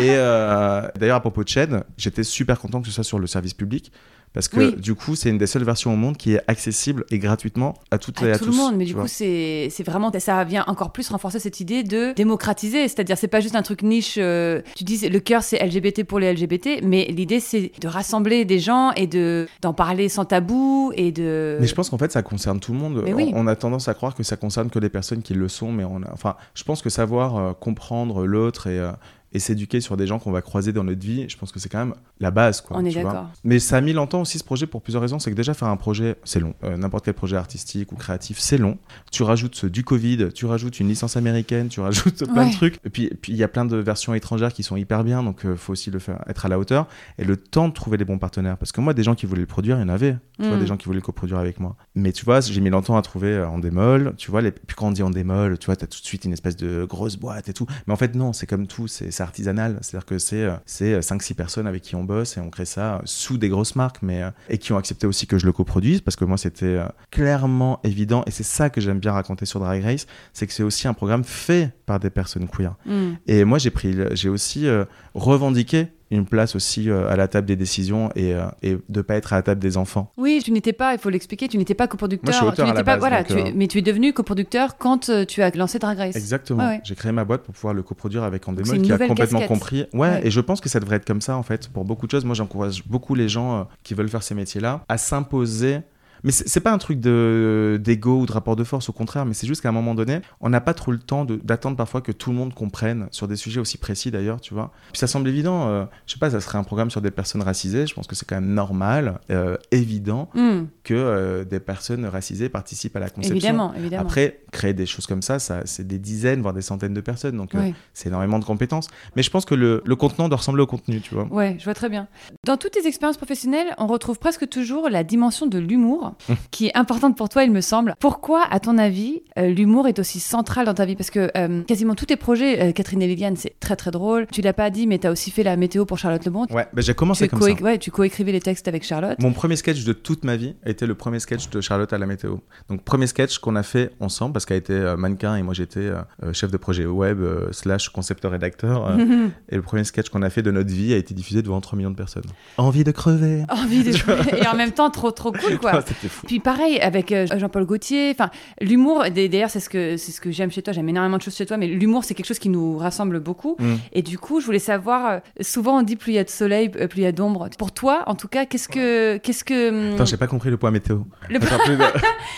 [0.00, 3.54] et d'ailleurs à propos de chaîne, j'étais super content que ce soit sur le service
[3.54, 3.92] public.
[4.32, 7.18] Parce que du coup, c'est une des seules versions au monde qui est accessible et
[7.18, 8.50] gratuitement à toutes et à tout tous.
[8.52, 12.12] le monde, mais du coup, c'est vraiment ça vient encore plus renforcer cette idée de
[12.14, 14.16] démocratiser, c'est-à-dire c'est pas juste un truc niche.
[14.18, 18.44] Euh, tu dis le cœur c'est LGBT pour les LGBT, mais l'idée c'est de rassembler
[18.44, 21.56] des gens et de d'en parler sans tabou et de.
[21.60, 23.04] Mais je pense qu'en fait ça concerne tout le monde.
[23.06, 25.72] On, on, a tendance à croire que ça concerne que les personnes qui le sont,
[25.72, 26.12] mais on a...
[26.12, 28.92] enfin, je pense que savoir euh, comprendre l'autre et euh,
[29.32, 31.68] et s'éduquer sur des gens qu'on va croiser dans notre vie, je pense que c'est
[31.68, 32.60] quand même la base.
[32.60, 33.30] Quoi, On est d'accord.
[33.44, 35.18] Mais ça a mis longtemps aussi ce projet pour plusieurs raisons.
[35.18, 36.54] C'est que déjà faire un projet, c'est long.
[36.64, 38.78] Euh, n'importe quel projet artistique ou créatif, c'est long.
[39.12, 42.78] Tu rajoutes du Covid, tu rajoutes une licence américaine, tu rajoutes plein de trucs.
[42.84, 45.50] Et puis il y a plein de versions étrangères qui sont hyper bien, donc il
[45.50, 46.86] euh, faut aussi le faire, être à la hauteur.
[47.18, 48.58] Et le temps de trouver les bons partenaires.
[48.58, 50.16] Parce que moi, des gens qui voulaient le produire, il y en avait.
[50.38, 50.60] Tu vois, mm.
[50.60, 51.76] des gens qui voulaient le coproduire avec moi.
[51.94, 54.14] Mais tu vois, j'ai mis longtemps à trouver euh, en démol.
[54.16, 54.50] Tu vois, les...
[54.50, 56.56] puis quand on dit en démol, tu vois, tu as tout de suite une espèce
[56.56, 57.66] de grosse boîte et tout.
[57.86, 59.78] Mais en fait, non, c'est comme tout, c'est artisanal.
[59.82, 62.64] C'est que c'est euh, c'est 5-6 euh, personnes avec qui on bosse et on crée
[62.64, 65.52] ça euh, sous des grosses marques, mais et qui ont accepté aussi que je le
[65.52, 69.60] coproduise parce que moi c'était clairement évident et c'est ça que j'aime bien raconter sur
[69.60, 72.74] Drag Race, c'est que c'est aussi un programme fait par des personnes queer.
[72.86, 73.12] Mm.
[73.26, 74.66] Et moi j'ai pris, j'ai aussi
[75.14, 79.02] revendiqué une place aussi euh, à la table des décisions et, euh, et de ne
[79.02, 80.12] pas être à la table des enfants.
[80.16, 82.34] Oui, tu n'étais pas, il faut l'expliquer, tu n'étais pas coproducteur.
[82.42, 85.50] Moi, je suis tu pas, voilà, euh, mais tu es devenu coproducteur quand tu as
[85.56, 86.16] lancé Drag Race.
[86.16, 86.78] Exactement.
[86.82, 89.86] J'ai créé ma boîte pour pouvoir le coproduire avec Andemol qui a complètement compris.
[89.92, 92.10] Ouais, et je pense que ça devrait être comme ça en fait pour beaucoup de
[92.10, 92.24] choses.
[92.24, 95.80] Moi, j'encourage beaucoup les gens qui veulent faire ces métiers-là à s'imposer
[96.24, 99.46] mais c'est pas un truc d'ego ou de rapport de force, au contraire, mais c'est
[99.46, 102.30] juste qu'à un moment donné, on n'a pas trop le temps d'attendre parfois que tout
[102.30, 104.72] le monde comprenne sur des sujets aussi précis d'ailleurs, tu vois.
[104.92, 107.42] Puis ça semble évident, euh, je sais pas, ça serait un programme sur des personnes
[107.42, 110.64] racisées, je pense que c'est quand même normal, euh, évident, hmm.
[110.84, 113.34] que euh, des personnes racisées participent à la conception.
[113.36, 114.02] Évidemment, évidemment.
[114.02, 117.36] Après, créer des choses comme ça, ça c'est des dizaines, voire des centaines de personnes,
[117.36, 117.52] donc
[117.94, 118.88] c'est énormément de compétences.
[119.16, 121.24] Mais je pense que le, le contenant doit ressembler au contenu, tu vois.
[121.30, 122.08] Ouais, je vois très bien.
[122.44, 126.09] Dans toutes tes expériences professionnelles, on retrouve presque toujours la dimension de l'humour
[126.50, 127.94] qui est importante pour toi, il me semble.
[127.98, 130.96] Pourquoi, à ton avis, euh, l'humour est aussi central dans ta vie?
[130.96, 134.26] Parce que euh, quasiment tous tes projets, euh, Catherine et Liliane, c'est très très drôle.
[134.32, 136.46] Tu l'as pas dit, mais tu as aussi fait la météo pour Charlotte Lebon.
[136.50, 137.52] Ouais, bah, j'ai commencé comme ça.
[137.52, 139.18] Ouais, tu coécrivais les textes avec Charlotte.
[139.20, 142.06] Mon premier sketch de toute ma vie était le premier sketch de Charlotte à la
[142.06, 142.36] météo.
[142.68, 145.90] Donc, premier sketch qu'on a fait ensemble, parce qu'elle était mannequin et moi j'étais
[146.32, 147.18] chef de projet web
[147.52, 148.90] slash concepteur rédacteur.
[149.48, 151.76] et le premier sketch qu'on a fait de notre vie a été diffusé devant 3
[151.76, 152.24] millions de personnes.
[152.56, 153.44] Envie de crever.
[153.48, 154.42] Envie de crever.
[154.42, 155.82] et en même temps, trop trop cool quoi.
[156.00, 156.26] C'était fou.
[156.26, 158.10] Puis pareil, avec euh, Jean-Paul Gaultier.
[158.10, 160.72] Enfin, l'humour, d'ailleurs, c'est ce que, c'est ce que j'aime chez toi.
[160.72, 163.56] J'aime énormément de choses chez toi, mais l'humour, c'est quelque chose qui nous rassemble beaucoup.
[163.58, 163.74] Mm.
[163.92, 166.30] Et du coup, je voulais savoir, euh, souvent on dit plus il y a de
[166.30, 167.48] soleil, euh, plus il y a d'ombre.
[167.58, 169.18] Pour toi, en tout cas, qu'est-ce que.
[169.18, 171.00] Qu'est-ce que hum, Attends, j'ai pas compris le point météo.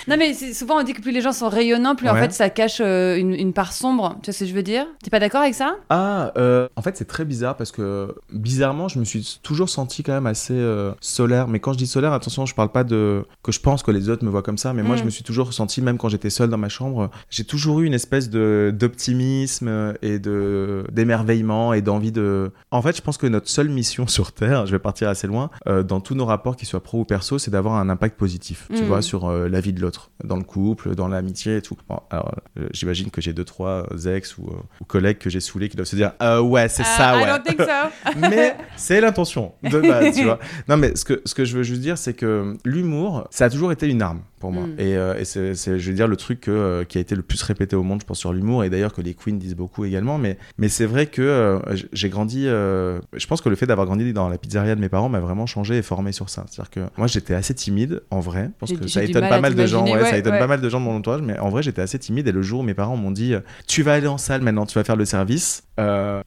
[0.09, 2.51] non, mais souvent on dit que plus les gens sont rayonnants, plus en fait ça
[2.51, 4.17] cache une, part sombre.
[4.23, 4.87] Tu vois ce que je veux dire?
[5.03, 5.77] T'es pas d'accord avec ça?
[5.91, 6.33] Ah,
[6.77, 10.27] en fait, c'est très bizarre parce que bizarrement, je me suis toujours senti quand même
[10.27, 10.61] assez
[11.01, 11.49] solaire.
[11.49, 14.09] Mais quand je dis solaire, attention, je parle pas de que je pense que les
[14.09, 15.07] autres me voient comme ça, mais moi je mm.
[15.07, 17.95] me suis toujours ressenti, même quand j'étais seul dans ma chambre, j'ai toujours eu une
[17.95, 22.51] espèce de d'optimisme et de d'émerveillement et d'envie de.
[22.71, 25.51] En fait, je pense que notre seule mission sur Terre, je vais partir assez loin,
[25.67, 28.69] euh, dans tous nos rapports, qu'ils soient pro ou perso, c'est d'avoir un impact positif,
[28.75, 28.87] tu mm.
[28.87, 31.77] vois, sur euh, la vie de l'autre, dans le couple, dans l'amitié et tout.
[32.11, 34.51] alors, euh, j'imagine que j'ai deux trois ex ou,
[34.87, 36.13] collègues que j'ai saoulés qui doivent se dire,
[36.43, 37.25] ouais, c'est ça, ouais.
[37.25, 38.11] I don't think so.
[38.19, 40.39] mais c'est l'intention de base, tu vois.
[40.69, 43.51] Non, mais ce que ce que je veux juste dire, c'est que l'humour, ça a
[43.51, 44.67] toujours été une arme pour moi.
[44.67, 44.75] Mm.
[44.81, 47.23] Et, euh, et c'est, je veux dire, le truc que, euh, qui a été le
[47.23, 49.85] plus répété au monde, je pense, sur l'humour, et d'ailleurs que les queens disent beaucoup
[49.85, 50.19] également.
[50.19, 51.61] Mais, mais c'est vrai que euh,
[51.93, 52.45] j'ai grandi.
[52.47, 55.47] je pense que le fait d'avoir grandi dans la pizzeria de mes parents m'a vraiment
[55.47, 56.45] changé et formé sur ça.
[56.51, 58.51] C'est-à-dire que moi, j'étais assez timide, en vrai.
[58.51, 59.85] Je pense que ça étonne mal pas mal de gens.
[59.85, 60.39] t'imaginer, Ouais, ouais, ça étonne ouais.
[60.41, 61.23] pas mal de gens de mon entourage.
[61.23, 62.27] Mais en vrai, j'étais assez timide.
[62.27, 63.35] Et le jour où mes parents m'ont dit
[63.69, 65.63] Tu vas aller en salle maintenant, tu vas faire le service.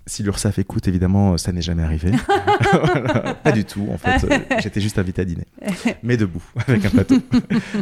[0.05, 2.11] Si l'URSSAF écoute, évidemment, ça n'est jamais arrivé.
[2.71, 3.33] Voilà.
[3.43, 4.25] Pas du tout, en fait.
[4.61, 5.45] J'étais juste invité à dîner.
[6.03, 7.15] Mais debout, avec un plateau.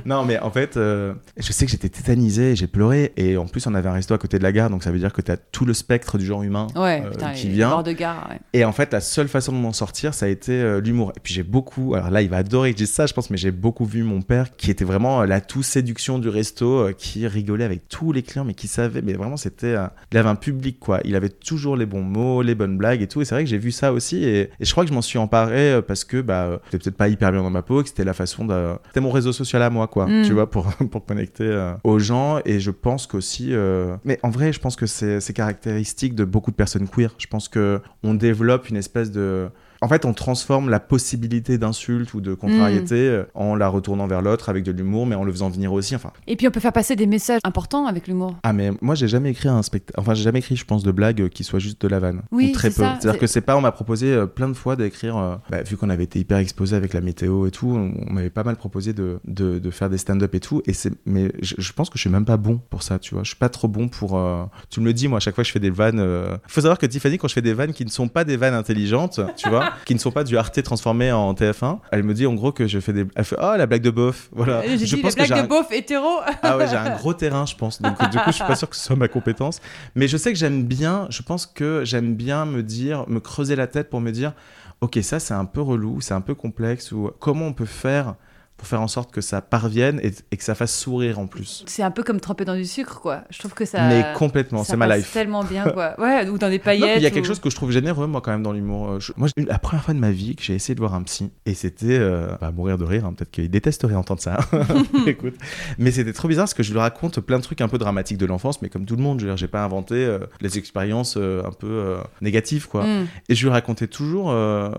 [0.05, 3.13] non, mais en fait, euh, je sais que j'étais tétanisé, j'ai pleuré.
[3.17, 4.99] Et en plus, on avait un resto à côté de la gare, donc ça veut
[4.99, 7.69] dire que tu as tout le spectre du genre humain Ouais, euh, putain, qui vient.
[7.69, 8.39] bords de gare, ouais.
[8.53, 11.11] Et en fait, la seule façon de m'en sortir, ça a été euh, l'humour.
[11.15, 13.29] Et puis j'ai beaucoup, alors là, il va adorer que je dise ça, je pense,
[13.29, 16.89] mais j'ai beaucoup vu mon père qui était vraiment euh, la tout séduction du resto,
[16.97, 19.75] qui rigolait avec tous les clients, mais qui savait, mais vraiment, c'était,
[20.11, 20.99] il avait un public, quoi.
[21.05, 23.21] Il avait toujours les bons mots, les bonnes blagues et tout.
[23.21, 24.23] Et c'est vrai que j'ai vu ça aussi.
[24.23, 27.07] Et, et je crois que je m'en suis emparé parce que, bah, j'étais peut-être pas
[27.07, 29.69] hyper bien dans ma peau, que c'était la façon de, c'était mon réseau social à
[29.69, 30.07] moi, quoi.
[30.13, 30.23] Mm.
[30.25, 32.39] Tu vois, pour, pour connecter euh, aux gens.
[32.45, 36.23] Et je pense qu'aussi, euh, mais en vrai, je pense que c'est c'est caractéristique de
[36.23, 37.15] beaucoup de personnes queer.
[37.17, 39.49] Je pense que on développe une espèce de
[39.83, 44.21] en fait, on transforme la possibilité d'insulte ou de contrariété euh, en la retournant vers
[44.21, 45.95] l'autre avec de l'humour, mais en le faisant venir aussi.
[45.95, 48.35] Enfin, Et puis on peut faire passer des messages importants avec l'humour.
[48.43, 50.91] ah mais moi j'ai jamais écrit un spectacle, enfin j'ai jamais écrit, je pense, de
[50.91, 52.21] blagues qui soit juste de la vanne.
[52.31, 52.75] Oui, Ou très peu.
[52.83, 55.61] C'est-à-dire c'est- que c'est pas, on m'a proposé euh, plein de fois d'écrire, euh, bah,
[55.63, 58.43] vu qu'on avait été hyper exposé avec la météo et tout, on, on m'avait pas
[58.43, 60.61] mal proposé de, de, de faire des stand-up et tout.
[60.65, 63.13] Et c'est, mais je, je pense que je suis même pas bon pour ça, tu
[63.15, 63.23] vois.
[63.23, 64.17] Je suis pas trop bon pour.
[64.17, 65.99] euh, Tu me le dis, moi, à chaque fois que je fais des vannes.
[65.99, 68.37] euh, Faut savoir que Tiffany, quand je fais des vannes qui ne sont pas des
[68.37, 72.13] vannes intelligentes, tu vois, qui ne sont pas du Arte transformé en TF1, elle me
[72.13, 73.05] dit en gros que je fais des.
[73.15, 74.61] Elle fait Oh la blague de bof, voilà.
[74.67, 76.07] J'ai je dit pense la blague un- de beauf hétéro.
[76.41, 77.81] ah ouais, j'ai un gros terrain, je pense.
[77.81, 79.59] Donc, du coup, je suis pas sûr que ce soit ma compétence.
[79.95, 83.55] Mais je sais que j'aime bien, je pense que j'aime bien me dire, me creuser
[83.55, 84.33] la tête pour me dire,
[84.81, 88.15] ok, ça c'est un peu relou, c'est un peu complexe, ou comment on peut faire
[88.63, 91.65] pour faire en sorte que ça parvienne et, et que ça fasse sourire en plus.
[91.67, 93.25] C'est un peu comme tremper dans du sucre, quoi.
[93.29, 93.89] Je trouve que ça.
[93.89, 95.11] Mais complètement, c'est ma life.
[95.11, 95.95] tellement bien, quoi.
[95.99, 96.95] Ouais, ou dans des paillettes.
[97.01, 98.89] il y a quelque chose que je trouve généreux, moi, quand même, dans l'humour.
[98.89, 101.03] Euh, je- Moi, la première fois de ma vie que j'ai essayé de voir un
[101.03, 104.37] psy, et c'était euh, bah, mourir de rire, hein, peut-être qu'il détesterait entendre ça.
[105.05, 105.35] Écoute.
[105.77, 108.17] Mais c'était trop bizarre parce que je lui raconte plein de trucs un peu dramatiques
[108.17, 110.57] de l'enfance, mais comme tout le monde, je veux dire, j'ai pas inventé euh, les
[110.57, 112.85] expériences euh, un peu euh, négatives, quoi.
[112.85, 113.07] Mm.
[113.27, 114.33] Et je lui racontais toujours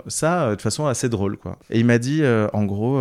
[0.09, 1.59] ça de façon assez drôle, quoi.
[1.69, 2.99] Et il m'a dit, en gros,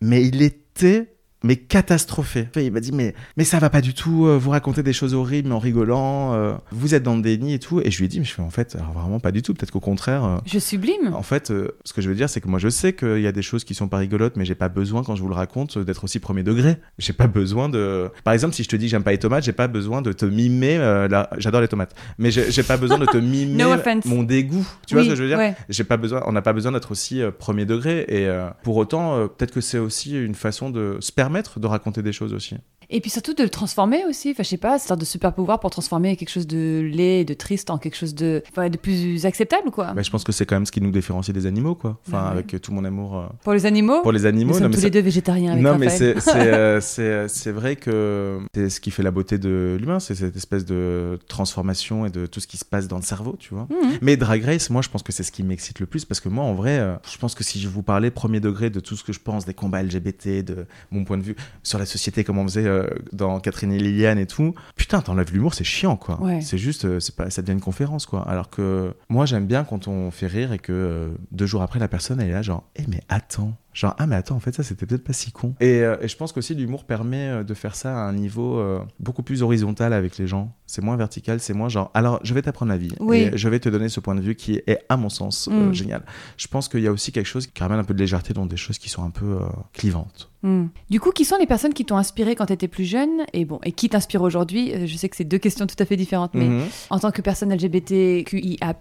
[0.00, 1.15] mais il était
[1.46, 2.48] mais catastrophé.
[2.56, 4.26] Il m'a dit mais mais ça va pas du tout.
[4.26, 6.34] euh, vous racontez des choses horribles mais en rigolant.
[6.34, 7.80] euh, vous êtes dans le déni et tout.
[7.80, 9.54] Et je lui ai dit mais je fais en fait alors, vraiment pas du tout.
[9.54, 10.24] Peut-être qu'au contraire.
[10.24, 11.14] euh, Je sublime.
[11.14, 13.26] en fait, euh, ce que je veux dire, c'est que moi, je sais qu'il y
[13.26, 15.34] a des choses qui sont pas rigolotes, mais j'ai pas besoin, quand je vous le
[15.34, 16.76] raconte, d'être aussi premier degré.
[16.98, 18.10] J'ai pas besoin de.
[18.24, 20.12] Par exemple, si je te dis que j'aime pas les tomates, j'ai pas besoin de
[20.12, 20.78] te mimer.
[20.78, 23.70] la- J'adore les tomates, mais j'ai pas besoin de te mimer No
[24.04, 24.66] mon dégoût.
[24.86, 25.38] Tu vois ce que je veux dire?
[25.38, 25.54] ouais.
[25.68, 26.22] J'ai pas besoin.
[26.26, 28.04] On n'a pas besoin d'être aussi premier degré.
[28.08, 28.28] Et
[28.62, 32.32] pour autant, peut-être que c'est aussi une façon de se permettre de raconter des choses
[32.32, 32.56] aussi.
[32.90, 34.30] Et puis surtout de le transformer aussi.
[34.30, 37.24] Enfin, je sais pas, sorte de super pouvoir pour transformer quelque chose de laid et
[37.24, 39.92] de triste en quelque chose de, ouais, de plus acceptable, quoi.
[39.94, 41.98] Mais je pense que c'est quand même ce qui nous différencie des animaux, quoi.
[42.06, 42.30] Enfin, Bah ouais.
[42.32, 44.52] avec euh, tout mon amour euh, Pour les animaux, pour les animaux.
[44.52, 46.16] nous non, sommes mais tous les deux végétariens avec non, mais Raphaël.
[46.80, 50.36] c'est, euh, c'est vrai que c'est ce qui fait la beauté de l'humain, c'est cette
[50.36, 53.66] espèce de transformation et de tout ce qui se passe dans le cerveau, tu vois.
[53.70, 53.98] Mhm.
[54.02, 56.28] Mais Drag Race, moi, je pense que c'est ce qui m'excite le plus parce que
[56.28, 58.96] moi, en vrai, euh, je pense que si je vous parlais premier degré de tout
[58.96, 62.24] ce que je pense des combats LGBT, de mon point de vue sur la société,
[62.24, 65.96] comme on faisait euh, dans Catherine et Liliane et tout, putain, t'enlèves l'humour, c'est chiant,
[65.96, 66.20] quoi.
[66.22, 66.40] Ouais.
[66.40, 68.22] C'est juste, euh, c'est pas, ça devient une conférence, quoi.
[68.28, 71.78] Alors que moi, j'aime bien quand on fait rire et que euh, deux jours après,
[71.78, 73.56] la personne, elle est là, genre, eh, mais attends.
[73.76, 75.54] Genre, ah, mais attends, en fait, ça, c'était peut-être pas si con.
[75.60, 78.58] Et, euh, et je pense qu'aussi, l'humour permet euh, de faire ça à un niveau
[78.58, 80.54] euh, beaucoup plus horizontal avec les gens.
[80.66, 82.92] C'est moins vertical, c'est moins genre, alors, je vais t'apprendre la vie.
[83.00, 83.18] Oui.
[83.18, 85.68] Et je vais te donner ce point de vue qui est, à mon sens, euh,
[85.68, 85.74] Mm.
[85.74, 86.02] génial.
[86.38, 88.46] Je pense qu'il y a aussi quelque chose qui ramène un peu de légèreté dans
[88.46, 89.40] des choses qui sont un peu
[89.74, 90.30] clivantes.
[90.42, 90.66] Hmm.
[90.90, 93.24] Du coup, qui sont les personnes qui t'ont inspiré quand tu étais plus jeune?
[93.32, 94.86] Et bon et qui t'inspirent aujourd'hui?
[94.86, 96.64] Je sais que c'est deux questions tout à fait différentes, mais Mhm.
[96.90, 98.74] en tant que personne LGBTQIA+,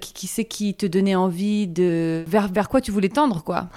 [0.00, 3.68] qui, qui c'est qui te donnait envie de vers vers quoi tu voulais tendre quoi?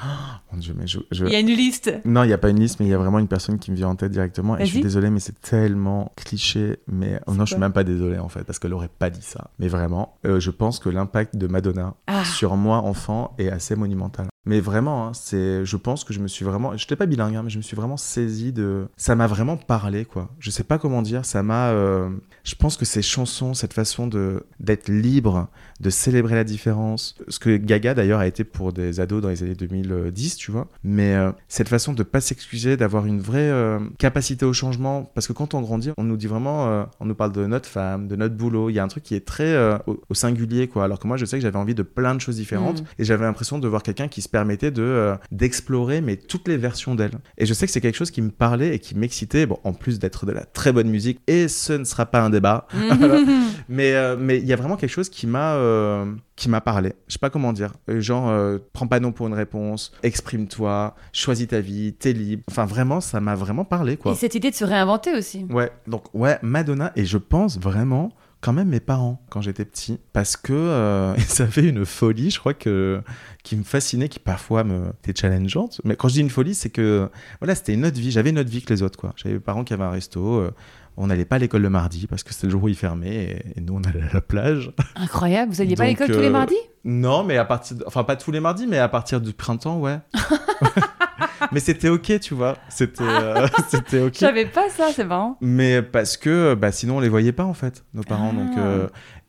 [0.47, 1.92] Mon Dieu, mais je- je, Il y a une liste.
[2.06, 3.70] Non, il n'y a pas une liste, mais il y a vraiment une personne qui
[3.72, 4.58] me vient en tête directement.
[4.58, 6.78] Et je suis désolé, mais c'est tellement cliché.
[6.88, 9.50] Mais non, je suis même pas désolé en fait, parce qu'elle aurait pas dit ça.
[9.60, 12.17] Mais vraiment, euh, je pense que l'impact de Madonna Ah.
[12.24, 14.28] Sur moi, enfant, est assez monumental.
[14.48, 17.36] Mais vraiment, hein, c'est, je pense que je me suis vraiment, je n'étais pas bilingue,
[17.36, 20.30] hein, mais je me suis vraiment saisi de, ça m'a vraiment parlé quoi.
[20.40, 22.10] Je sais pas comment dire, ça m'a, euh,
[22.46, 25.50] je pense que ces chansons, cette façon de d'être libre,
[25.82, 29.44] de célébrer la différence, ce que Gaga d'ailleurs a été pour des ados dans les
[29.44, 30.70] années 2010, tu vois.
[30.82, 35.28] Mais euh, cette façon de pas s'excuser, d'avoir une vraie euh, capacité au changement, parce
[35.28, 38.16] que quand on grandit, on nous dit vraiment, on nous parle de notre femme, de
[38.16, 38.70] notre boulot.
[38.70, 40.86] Il y a un truc qui est très au, au singulier, quoi.
[40.86, 42.86] Alors que moi, je sais que j'avais envie de plein de choses différentes, Mm.
[43.00, 46.58] et j'avais l'impression de voir quelqu'un qui se permettait de euh, d'explorer mais toutes les
[46.58, 47.12] versions d'elle.
[47.38, 49.46] Et je sais que c'est quelque chose qui me parlait et qui m'excitait.
[49.46, 52.30] Bon, en plus d'être de la très bonne musique, et ce ne sera pas un
[52.30, 52.68] débat.
[53.00, 53.20] Voilà.
[53.70, 56.06] Mais euh, mais il y a vraiment quelque chose qui m'a euh,
[56.38, 56.94] qui m'a parlé.
[57.08, 57.74] Je sais pas comment dire.
[57.90, 58.32] Genre,
[58.72, 62.44] prends pas non pour une réponse, exprime-toi, choisis ta vie, t'es libre.
[62.50, 64.14] Enfin, vraiment, ça m'a vraiment parlé, quoi.
[64.14, 65.46] Et cette idée de se réinventer aussi.
[65.50, 70.00] Ouais, donc ouais, Madonna, et je pense vraiment quand même mes parents quand j'étais petit,
[70.14, 73.02] parce que euh, ils avaient une folie, je crois que
[73.44, 75.82] qui me fascinait, qui parfois me était challengeante.
[75.84, 77.10] Mais quand je dis une folie, c'est que
[77.42, 78.12] voilà, c'était une autre vie.
[78.12, 79.14] J'avais une autre vie que les autres, quoi.
[79.16, 80.38] J'avais des parents qui avaient un resto.
[80.40, 80.52] euh,
[81.00, 83.44] on n'allait pas à l'école le mardi parce que c'était le jour où ils fermaient
[83.56, 84.72] et, et nous on allait à la plage.
[84.96, 85.52] Incroyable.
[85.52, 86.56] Vous alliez pas à l'école tous les euh, mardis?
[86.86, 89.78] Non, mais à partir, de- enfin pas tous les mardis, mais à partir du printemps,
[89.80, 90.00] ouais.
[91.52, 92.58] mais c'était ok, tu vois.
[92.70, 94.14] C'était, euh, c'était ok.
[94.14, 95.38] Je savais pas ça, c'est marrant.
[95.42, 98.34] Mais parce que bah, sinon on les voyait pas en fait, nos parents.
[98.34, 98.44] Ah.
[98.46, 98.88] Donc, euh,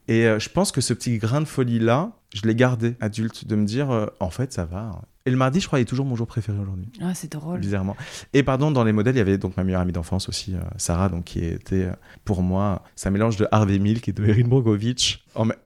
[0.09, 3.47] et euh, je pense que ce petit grain de folie là, je l'ai gardé adulte,
[3.47, 5.03] de me dire euh, en fait ça va.
[5.27, 7.61] Et le mardi, je crois, il est toujours mon jour préféré aujourd'hui, Ah, c'est drôle.
[7.61, 7.94] bizarrement.
[8.33, 10.61] Et pardon, dans les modèles, il y avait donc ma meilleure amie d'enfance aussi, euh,
[10.79, 11.92] Sarah, donc qui était euh,
[12.25, 14.49] pour moi, ça mélange de Harvey Milk et de Erin m-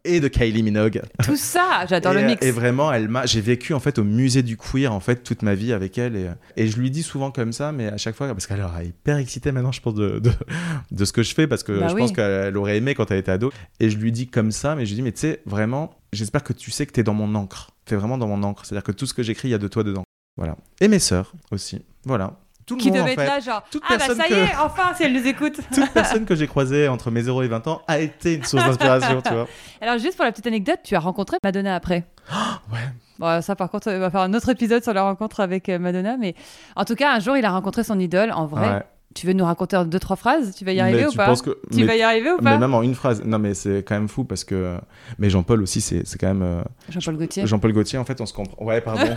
[0.05, 1.01] et de Kylie Minogue.
[1.25, 2.45] Tout ça, j'adore le mix.
[2.45, 5.43] et vraiment, elle m'a, j'ai vécu en fait au musée du queer en fait toute
[5.43, 8.15] ma vie avec elle et, et je lui dis souvent comme ça, mais à chaque
[8.15, 10.31] fois parce qu'elle est hyper excitée maintenant, je pense de, de,
[10.91, 12.01] de ce que je fais parce que Bah je oui.
[12.01, 13.51] pense qu'elle aurait aimé quand elle était ado.
[13.81, 16.43] Et je lui dis comme ça, mais je lui dis mais tu sais vraiment, j'espère
[16.45, 18.93] que tu sais que t'es dans mon encre, t'es vraiment dans mon encre, c'est-à-dire que
[18.93, 20.05] tout ce que j'écris, il y a de toi dedans.
[20.37, 20.57] Voilà.
[20.81, 21.83] Et mes sœurs aussi.
[22.05, 22.39] Voilà.
[22.73, 23.23] Tout le Qui monde devait fait.
[23.23, 23.63] être là, genre.
[23.71, 25.61] toute ah, bah ça y est, enfin, si elle nous écoute.
[25.75, 28.65] Toute personne que j'ai croisée entre mes 0 et 20 ans a été une source
[28.65, 29.47] d'inspiration, tu vois.
[29.81, 32.05] Alors, juste pour la petite anecdote, tu as rencontré Madonna après.
[32.73, 32.79] Ouais.
[33.19, 35.79] Bon, ça, par contre, on va faire un autre épisode sur la rencontre avec euh,
[35.79, 36.17] Madonna.
[36.17, 36.35] Mais
[36.77, 38.69] en tout cas, un jour, il a rencontré son idole en vrai.
[38.69, 38.83] Ouais.
[39.15, 40.55] Tu veux nous raconter en deux, trois phrases?
[40.57, 41.35] Tu vas y arriver Mais ou pas?
[41.37, 42.59] que- Tu mais- vas y arriver ou Mais pas?
[42.59, 43.23] même en une phrase.
[43.23, 44.79] Non, mais c'est quand même fou parce que.
[45.19, 46.43] Mais Jean-Paul aussi, c'est c'est quand même.
[46.43, 47.47] euh, Jean-Paul Gaultier.
[47.47, 48.65] Jean-Paul Gaultier, en fait, on se comprend.
[48.65, 49.03] Ouais, pardon.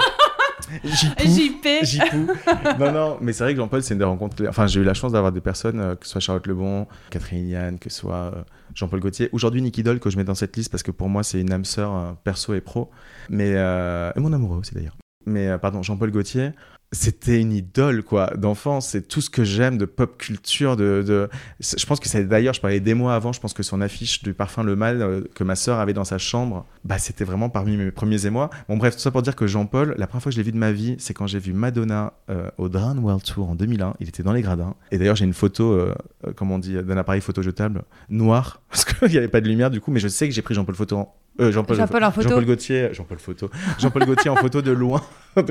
[0.83, 1.67] JP.
[1.83, 2.27] Jipou.
[2.79, 4.43] Non, non, mais c'est vrai que Jean-Paul, c'est une des rencontres.
[4.47, 7.47] Enfin, j'ai eu la chance d'avoir des personnes, euh, que ce soit Charlotte Lebon, Catherine
[7.47, 8.41] Yann, que ce soit euh,
[8.73, 9.29] Jean-Paul Gaultier.
[9.31, 11.51] Aujourd'hui, Nicky Doll, que je mets dans cette liste parce que pour moi, c'est une
[11.51, 12.89] âme sœur euh, perso et pro.
[13.29, 13.53] Mais.
[13.55, 14.97] euh, Et mon amoureux aussi, d'ailleurs.
[15.27, 16.51] Mais euh, pardon, Jean-Paul Gaultier,
[16.91, 18.89] c'était une idole quoi d'enfance.
[18.89, 21.29] C'est tout ce que j'aime de pop culture de, de...
[21.59, 24.23] je pense que c'est d'ailleurs je parlais des mois avant je pense que son affiche
[24.23, 27.49] du parfum le mal euh, que ma sœur avait dans sa chambre bah c'était vraiment
[27.49, 28.49] parmi mes premiers émois.
[28.69, 30.51] Bon bref tout ça pour dire que Jean-Paul la première fois que je l'ai vu
[30.51, 33.95] de ma vie c'est quand j'ai vu Madonna euh, au Drown World Tour en 2001
[33.99, 34.75] il était dans les gradins.
[34.91, 35.93] Et d'ailleurs j'ai une photo euh,
[36.25, 39.47] euh, comment on dit d'un appareil photo jetable noir parce qu'il n'y avait pas de
[39.47, 41.15] lumière du coup mais je sais que j'ai pris Jean-Paul photo en...
[41.37, 42.01] Jean-Paul Jean-Paul.
[42.01, 43.49] Jean-Paul Gaultier Jean-Paul photo.
[43.79, 45.01] Jean-Paul Gaultier en photo de loin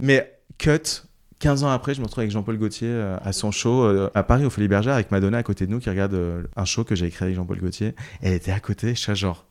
[0.00, 1.02] mais cut
[1.40, 4.22] 15 ans après, je me retrouve avec Jean-Paul Gaultier euh, à son show euh, à
[4.22, 6.84] Paris au Folie Bergère avec Madonna à côté de nous qui regarde euh, un show
[6.84, 7.96] que j'ai écrit avec Jean-Paul Gaultier.
[8.22, 9.44] Elle était à côté, je genre.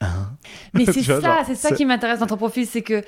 [0.00, 0.32] Hein?
[0.74, 3.04] Mais c'est ça, c'est ça qui m'intéresse dans ton profil, c'est que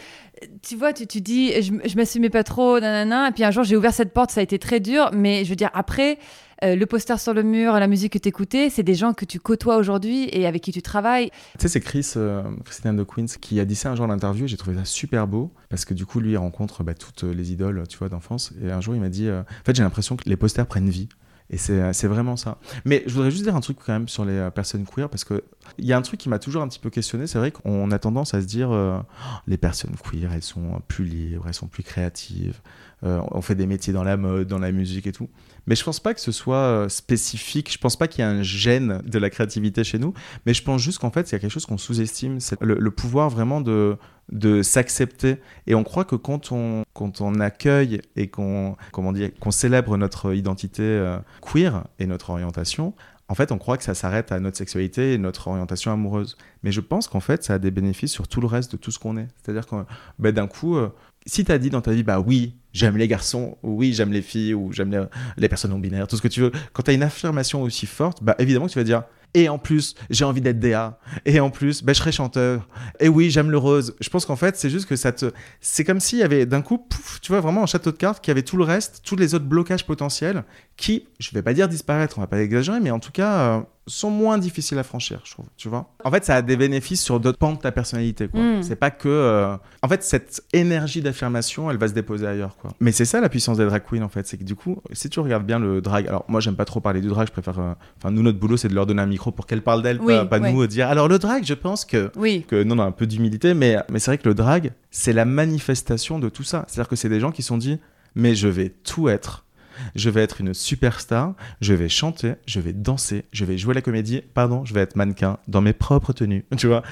[0.62, 3.64] tu vois, tu, tu dis, je, je m'assumais pas trop, nanana, et puis un jour
[3.64, 6.18] j'ai ouvert cette porte, ça a été très dur, mais je veux dire, après,
[6.62, 9.40] euh, le poster sur le mur, la musique que t'écoutais, c'est des gens que tu
[9.40, 11.30] côtoies aujourd'hui et avec qui tu travailles.
[11.58, 14.10] Tu sais, c'est Chris, euh, Christian de Queens, qui a dit ça un jour en
[14.10, 14.46] interview.
[14.46, 17.52] J'ai trouvé ça super beau parce que du coup, lui, il rencontre bah, toutes les
[17.52, 18.52] idoles, tu vois, d'enfance.
[18.62, 20.88] Et un jour, il m'a dit, euh, en fait, j'ai l'impression que les posters prennent
[20.88, 21.08] vie.
[21.50, 22.56] Et c'est vraiment ça.
[22.86, 25.44] Mais je voudrais juste dire un truc quand même sur les personnes queer parce que
[25.76, 27.26] il y a un truc qui m'a toujours un petit peu questionné.
[27.26, 29.02] C'est vrai qu'on a tendance à se dire Oh,
[29.46, 32.62] les personnes queer, elles sont plus libres, elles sont plus créatives.
[33.02, 35.28] On fait des métiers dans la mode, dans la musique et tout.
[35.66, 37.72] Mais je pense pas que ce soit euh, spécifique.
[37.72, 40.12] Je pense pas qu'il y a un gène de la créativité chez nous.
[40.46, 42.40] Mais je pense juste qu'en fait, il y a quelque chose qu'on sous-estime.
[42.40, 43.96] C'est le, le pouvoir vraiment de,
[44.30, 45.36] de s'accepter.
[45.66, 49.96] Et on croit que quand on, quand on accueille et qu'on comment dire, qu'on célèbre
[49.96, 52.94] notre identité euh, queer et notre orientation,
[53.28, 56.36] en fait, on croit que ça s'arrête à notre sexualité et notre orientation amoureuse.
[56.62, 58.90] Mais je pense qu'en fait, ça a des bénéfices sur tout le reste de tout
[58.90, 59.28] ce qu'on est.
[59.42, 59.76] C'est-à-dire que
[60.18, 60.90] ben, d'un coup, euh,
[61.26, 64.12] si tu as dit dans ta vie, bah oui, j'aime les garçons, ou oui, j'aime
[64.12, 65.04] les filles, ou j'aime les,
[65.36, 67.86] les personnes non binaires, tout ce que tu veux, quand tu as une affirmation aussi
[67.86, 69.04] forte, bah évidemment tu vas dire,
[69.34, 72.68] et en plus, j'ai envie d'être DA, et en plus, bah, je serai chanteur,
[73.00, 73.94] et oui, j'aime le rose.
[74.00, 75.32] Je pense qu'en fait, c'est juste que ça te.
[75.60, 76.86] C'est comme s'il y avait d'un coup,
[77.22, 79.46] tu vois, vraiment un château de cartes qui avait tout le reste, tous les autres
[79.46, 80.44] blocages potentiels,
[80.76, 83.60] qui, je vais pas dire disparaître, on va pas exagérer, mais en tout cas, euh,
[83.88, 85.92] sont moins difficiles à franchir, je trouve, tu vois.
[86.04, 88.40] En fait, ça a des bénéfices sur d'autres pans de ta personnalité, quoi.
[88.40, 88.62] Mm.
[88.62, 89.08] C'est pas que.
[89.08, 92.70] euh, En fait, cette énergie d'affirmation, elle va se déposer ailleurs, quoi.
[92.78, 94.24] Mais c'est ça la puissance des drag queens, en fait.
[94.26, 96.06] C'est que du coup, si tu regardes bien le drag.
[96.06, 97.58] Alors, moi, j'aime pas trop parler du drag, je préfère.
[97.58, 99.98] euh, Enfin, nous, notre boulot, c'est de leur donner un micro pour qu'elles parlent d'elles,
[100.00, 100.52] Oui, pas, pas ouais.
[100.52, 100.88] nous dire.
[100.88, 102.44] Alors, le drag, je pense que Oui.
[102.46, 105.24] que non, non, un peu d'humilité, mais, mais c'est vrai que le drag, c'est la
[105.24, 106.64] manifestation de tout ça.
[106.68, 107.78] C'est-à-dire que c'est des gens qui se sont dit,
[108.14, 109.44] mais je vais tout être.
[109.94, 113.82] Je vais être une superstar, je vais chanter, je vais danser, je vais jouer la
[113.82, 116.82] comédie, pardon, je vais être mannequin dans mes propres tenues, tu vois.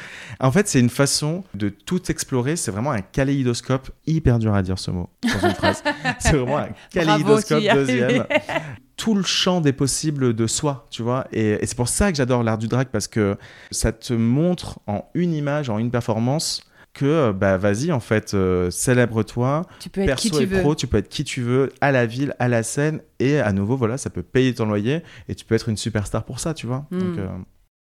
[0.41, 4.63] En fait, c'est une façon de tout explorer, c'est vraiment un kaléidoscope, hyper dur à
[4.63, 5.83] dire ce mot dans une phrase.
[6.19, 8.27] c'est vraiment un kaléidoscope deuxième.
[8.97, 11.27] tout le champ des possibles de soi, tu vois.
[11.33, 13.37] Et, c'est pour ça que j'adore l'art du drag parce que
[13.71, 16.63] ça te montre en une image, en une performance,
[16.93, 20.61] que bah vas-y en fait euh, célèbre-toi tu peux être qui tu veux.
[20.61, 23.53] pro tu peux être qui tu veux à la ville à la scène et à
[23.53, 26.53] nouveau voilà ça peut payer ton loyer et tu peux être une superstar pour ça
[26.53, 27.19] tu vois hmm.
[27.19, 27.29] euh,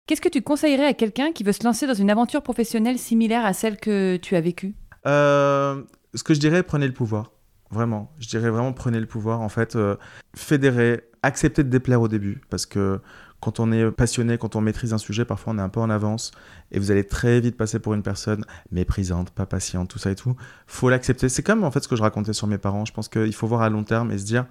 [0.09, 3.45] qu'est-ce que tu conseillerais à quelqu'un qui veut se lancer dans une aventure professionnelle similaire
[3.45, 4.75] à celle que tu as vécue?
[5.07, 5.83] Euh,
[6.15, 7.31] ce que je dirais prenez le pouvoir
[7.71, 9.43] Vraiment, je dirais vraiment prenez le pouvoir.
[9.43, 9.97] En fait, euh,
[10.35, 12.41] fédérer, accepter de déplaire au début.
[12.49, 13.01] Parce que
[13.41, 15.91] quand on est passionné, quand on maîtrise un sujet, parfois on est un peu en
[15.91, 16.33] avance.
[16.73, 20.15] Et vous allez très vite passer pour une personne méprisante, pas patiente, tout ça et
[20.15, 20.37] tout.
[20.67, 21.29] faut l'accepter.
[21.29, 22.85] C'est comme en fait ce que je racontais sur mes parents.
[22.85, 24.47] Je pense qu'il faut voir à long terme et se dire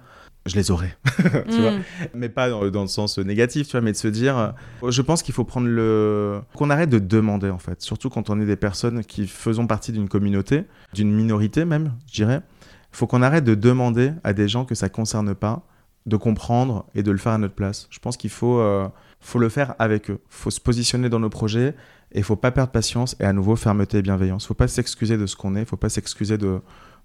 [0.46, 0.96] je les aurai,
[1.50, 1.72] tu vois.
[1.72, 1.82] Mm.
[2.14, 5.22] Mais pas dans, le sens négatif, tu vois, mais de se dire, euh, je pense
[5.22, 6.40] qu'il faut prendre le...
[6.54, 7.82] qu'on arrête de demander, en fait.
[7.82, 12.14] Surtout quand on est des personnes qui faisons partie d'une communauté, d'une minorité même, je
[12.14, 12.42] dirais
[12.90, 15.62] faut qu'on arrête de demander à des gens que ça concerne pas
[16.08, 17.86] de comprendre et de le faire à notre place.
[17.90, 18.88] Je pense qu'il faut, euh,
[19.20, 20.20] faut le faire avec eux.
[20.28, 21.74] faut se positionner dans nos projets
[22.12, 24.46] et il faut pas perdre patience et à nouveau fermeté et bienveillance.
[24.46, 26.60] faut pas s'excuser de ce qu'on est, faut pas s'excuser de,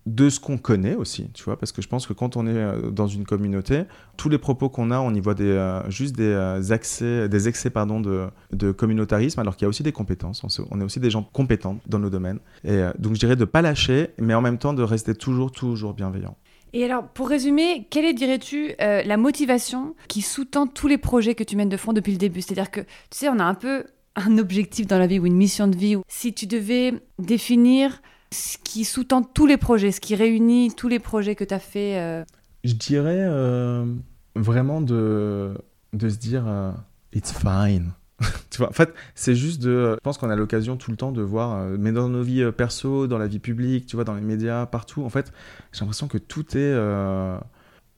[0.05, 2.55] de ce qu'on connaît aussi, tu vois, parce que je pense que quand on est
[2.55, 3.83] euh, dans une communauté,
[4.15, 7.69] tous les propos qu'on a, on y voit des, euh, juste des, accès, des excès
[7.69, 11.09] pardon, de, de communautarisme, alors qu'il y a aussi des compétences, on, est aussi des
[11.09, 12.39] gens compétents dans nos domaines.
[12.63, 15.93] Et donc je dirais de pas lâcher, mais en même temps de rester toujours, toujours
[15.93, 16.37] bienveillant.
[16.73, 21.43] Et alors, pour résumer, quelle est, dirais-tu, la motivation qui sous-tend tous les projets que
[21.43, 22.41] tu mènes de front depuis le début?
[22.41, 25.36] C'est-à-dire que, tu sais, on a un peu un objectif dans la vie ou une
[25.36, 25.97] mission de vie.
[26.07, 30.99] Si tu devais définir ce qui sous-tend tous les projets, ce qui réunit tous les
[30.99, 32.23] projets que tu as fait euh.
[32.63, 33.86] Je dirais euh,
[34.36, 35.53] vraiment de,
[35.93, 36.71] de se dire euh,
[37.13, 37.91] it's fine.
[38.49, 39.95] tu vois, en fait, c'est juste de.
[39.95, 43.07] Je pense qu'on a l'occasion tout le temps de voir, mais dans nos vies perso,
[43.07, 45.31] dans la vie publique, tu vois, dans les médias, partout, en fait,
[45.71, 46.73] j'ai l'impression que tout est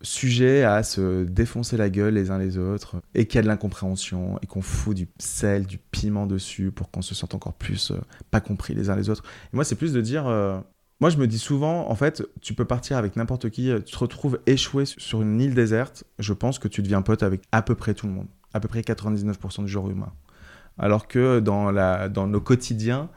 [0.06, 3.48] sujet à se défoncer la gueule les uns les autres et qu'il y a de
[3.48, 7.92] l'incompréhension et qu'on fout du sel, du piment dessus pour qu'on se sente encore plus
[7.92, 8.00] euh,
[8.32, 9.24] pas compris les uns les autres.
[9.52, 10.28] Et moi, c'est plus de dire.
[10.28, 10.60] Euh,
[11.02, 13.98] moi, je me dis souvent, en fait, tu peux partir avec n'importe qui, tu te
[13.98, 17.76] retrouves échoué sur une île déserte, je pense que tu deviens pote avec à peu
[17.76, 20.14] près tout le monde, à peu près 99% du genre humain.
[20.80, 23.10] Alors que dans, la, dans nos quotidiens,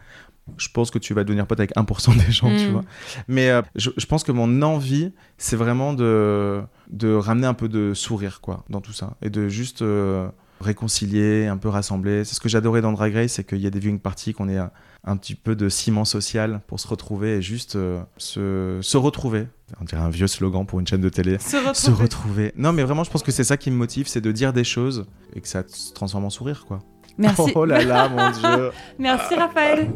[0.57, 2.73] je pense que tu vas devenir pote avec 1% des gens, tu mm.
[2.73, 2.83] vois.
[3.29, 7.95] Mais euh, je, pense que mon envie, c'est vraiment de, de ramener un peu de
[7.95, 9.17] sourire, quoi, dans tout ça.
[9.23, 10.29] Et de juste euh,
[10.61, 12.25] réconcilier, un peu rassembler.
[12.25, 14.49] C'est ce que j'adorais dans Drag Race, c'est qu'il y a des viewing parties, qu'on
[14.49, 14.59] ait
[15.05, 19.47] un, petit peu de ciment social pour se retrouver et juste euh, se, se, retrouver.
[19.81, 21.39] On dirait un vieux slogan pour une chaîne de télé.
[21.39, 21.75] Se retrouver.
[21.75, 22.53] se retrouver.
[22.57, 24.65] Non, mais vraiment, je pense que c'est ça qui me motive, c'est de dire des
[24.65, 26.81] choses et que ça se transforme en sourire, quoi.
[27.19, 27.53] Merci.
[27.55, 28.71] Oh là là, mon Dieu.
[28.99, 29.91] Merci Raphaël.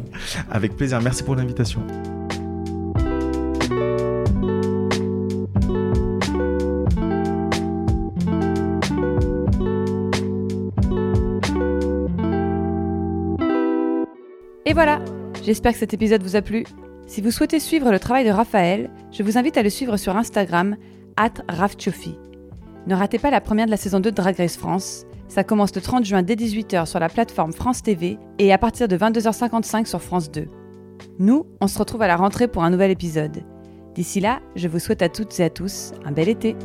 [0.51, 1.81] Avec plaisir, merci pour l'invitation.
[14.73, 14.99] Et voilà,
[15.45, 16.63] j'espère que cet épisode vous a plu.
[17.05, 20.17] Si vous souhaitez suivre le travail de Raphaël, je vous invite à le suivre sur
[20.17, 20.77] Instagram,
[21.15, 21.33] at
[22.87, 25.75] Ne ratez pas la première de la saison 2 de Drag Race France ça commence
[25.75, 29.85] le 30 juin dès 18h sur la plateforme France TV et à partir de 22h55
[29.85, 30.47] sur France 2.
[31.19, 33.43] Nous, on se retrouve à la rentrée pour un nouvel épisode.
[33.93, 36.55] D'ici là, je vous souhaite à toutes et à tous un bel été.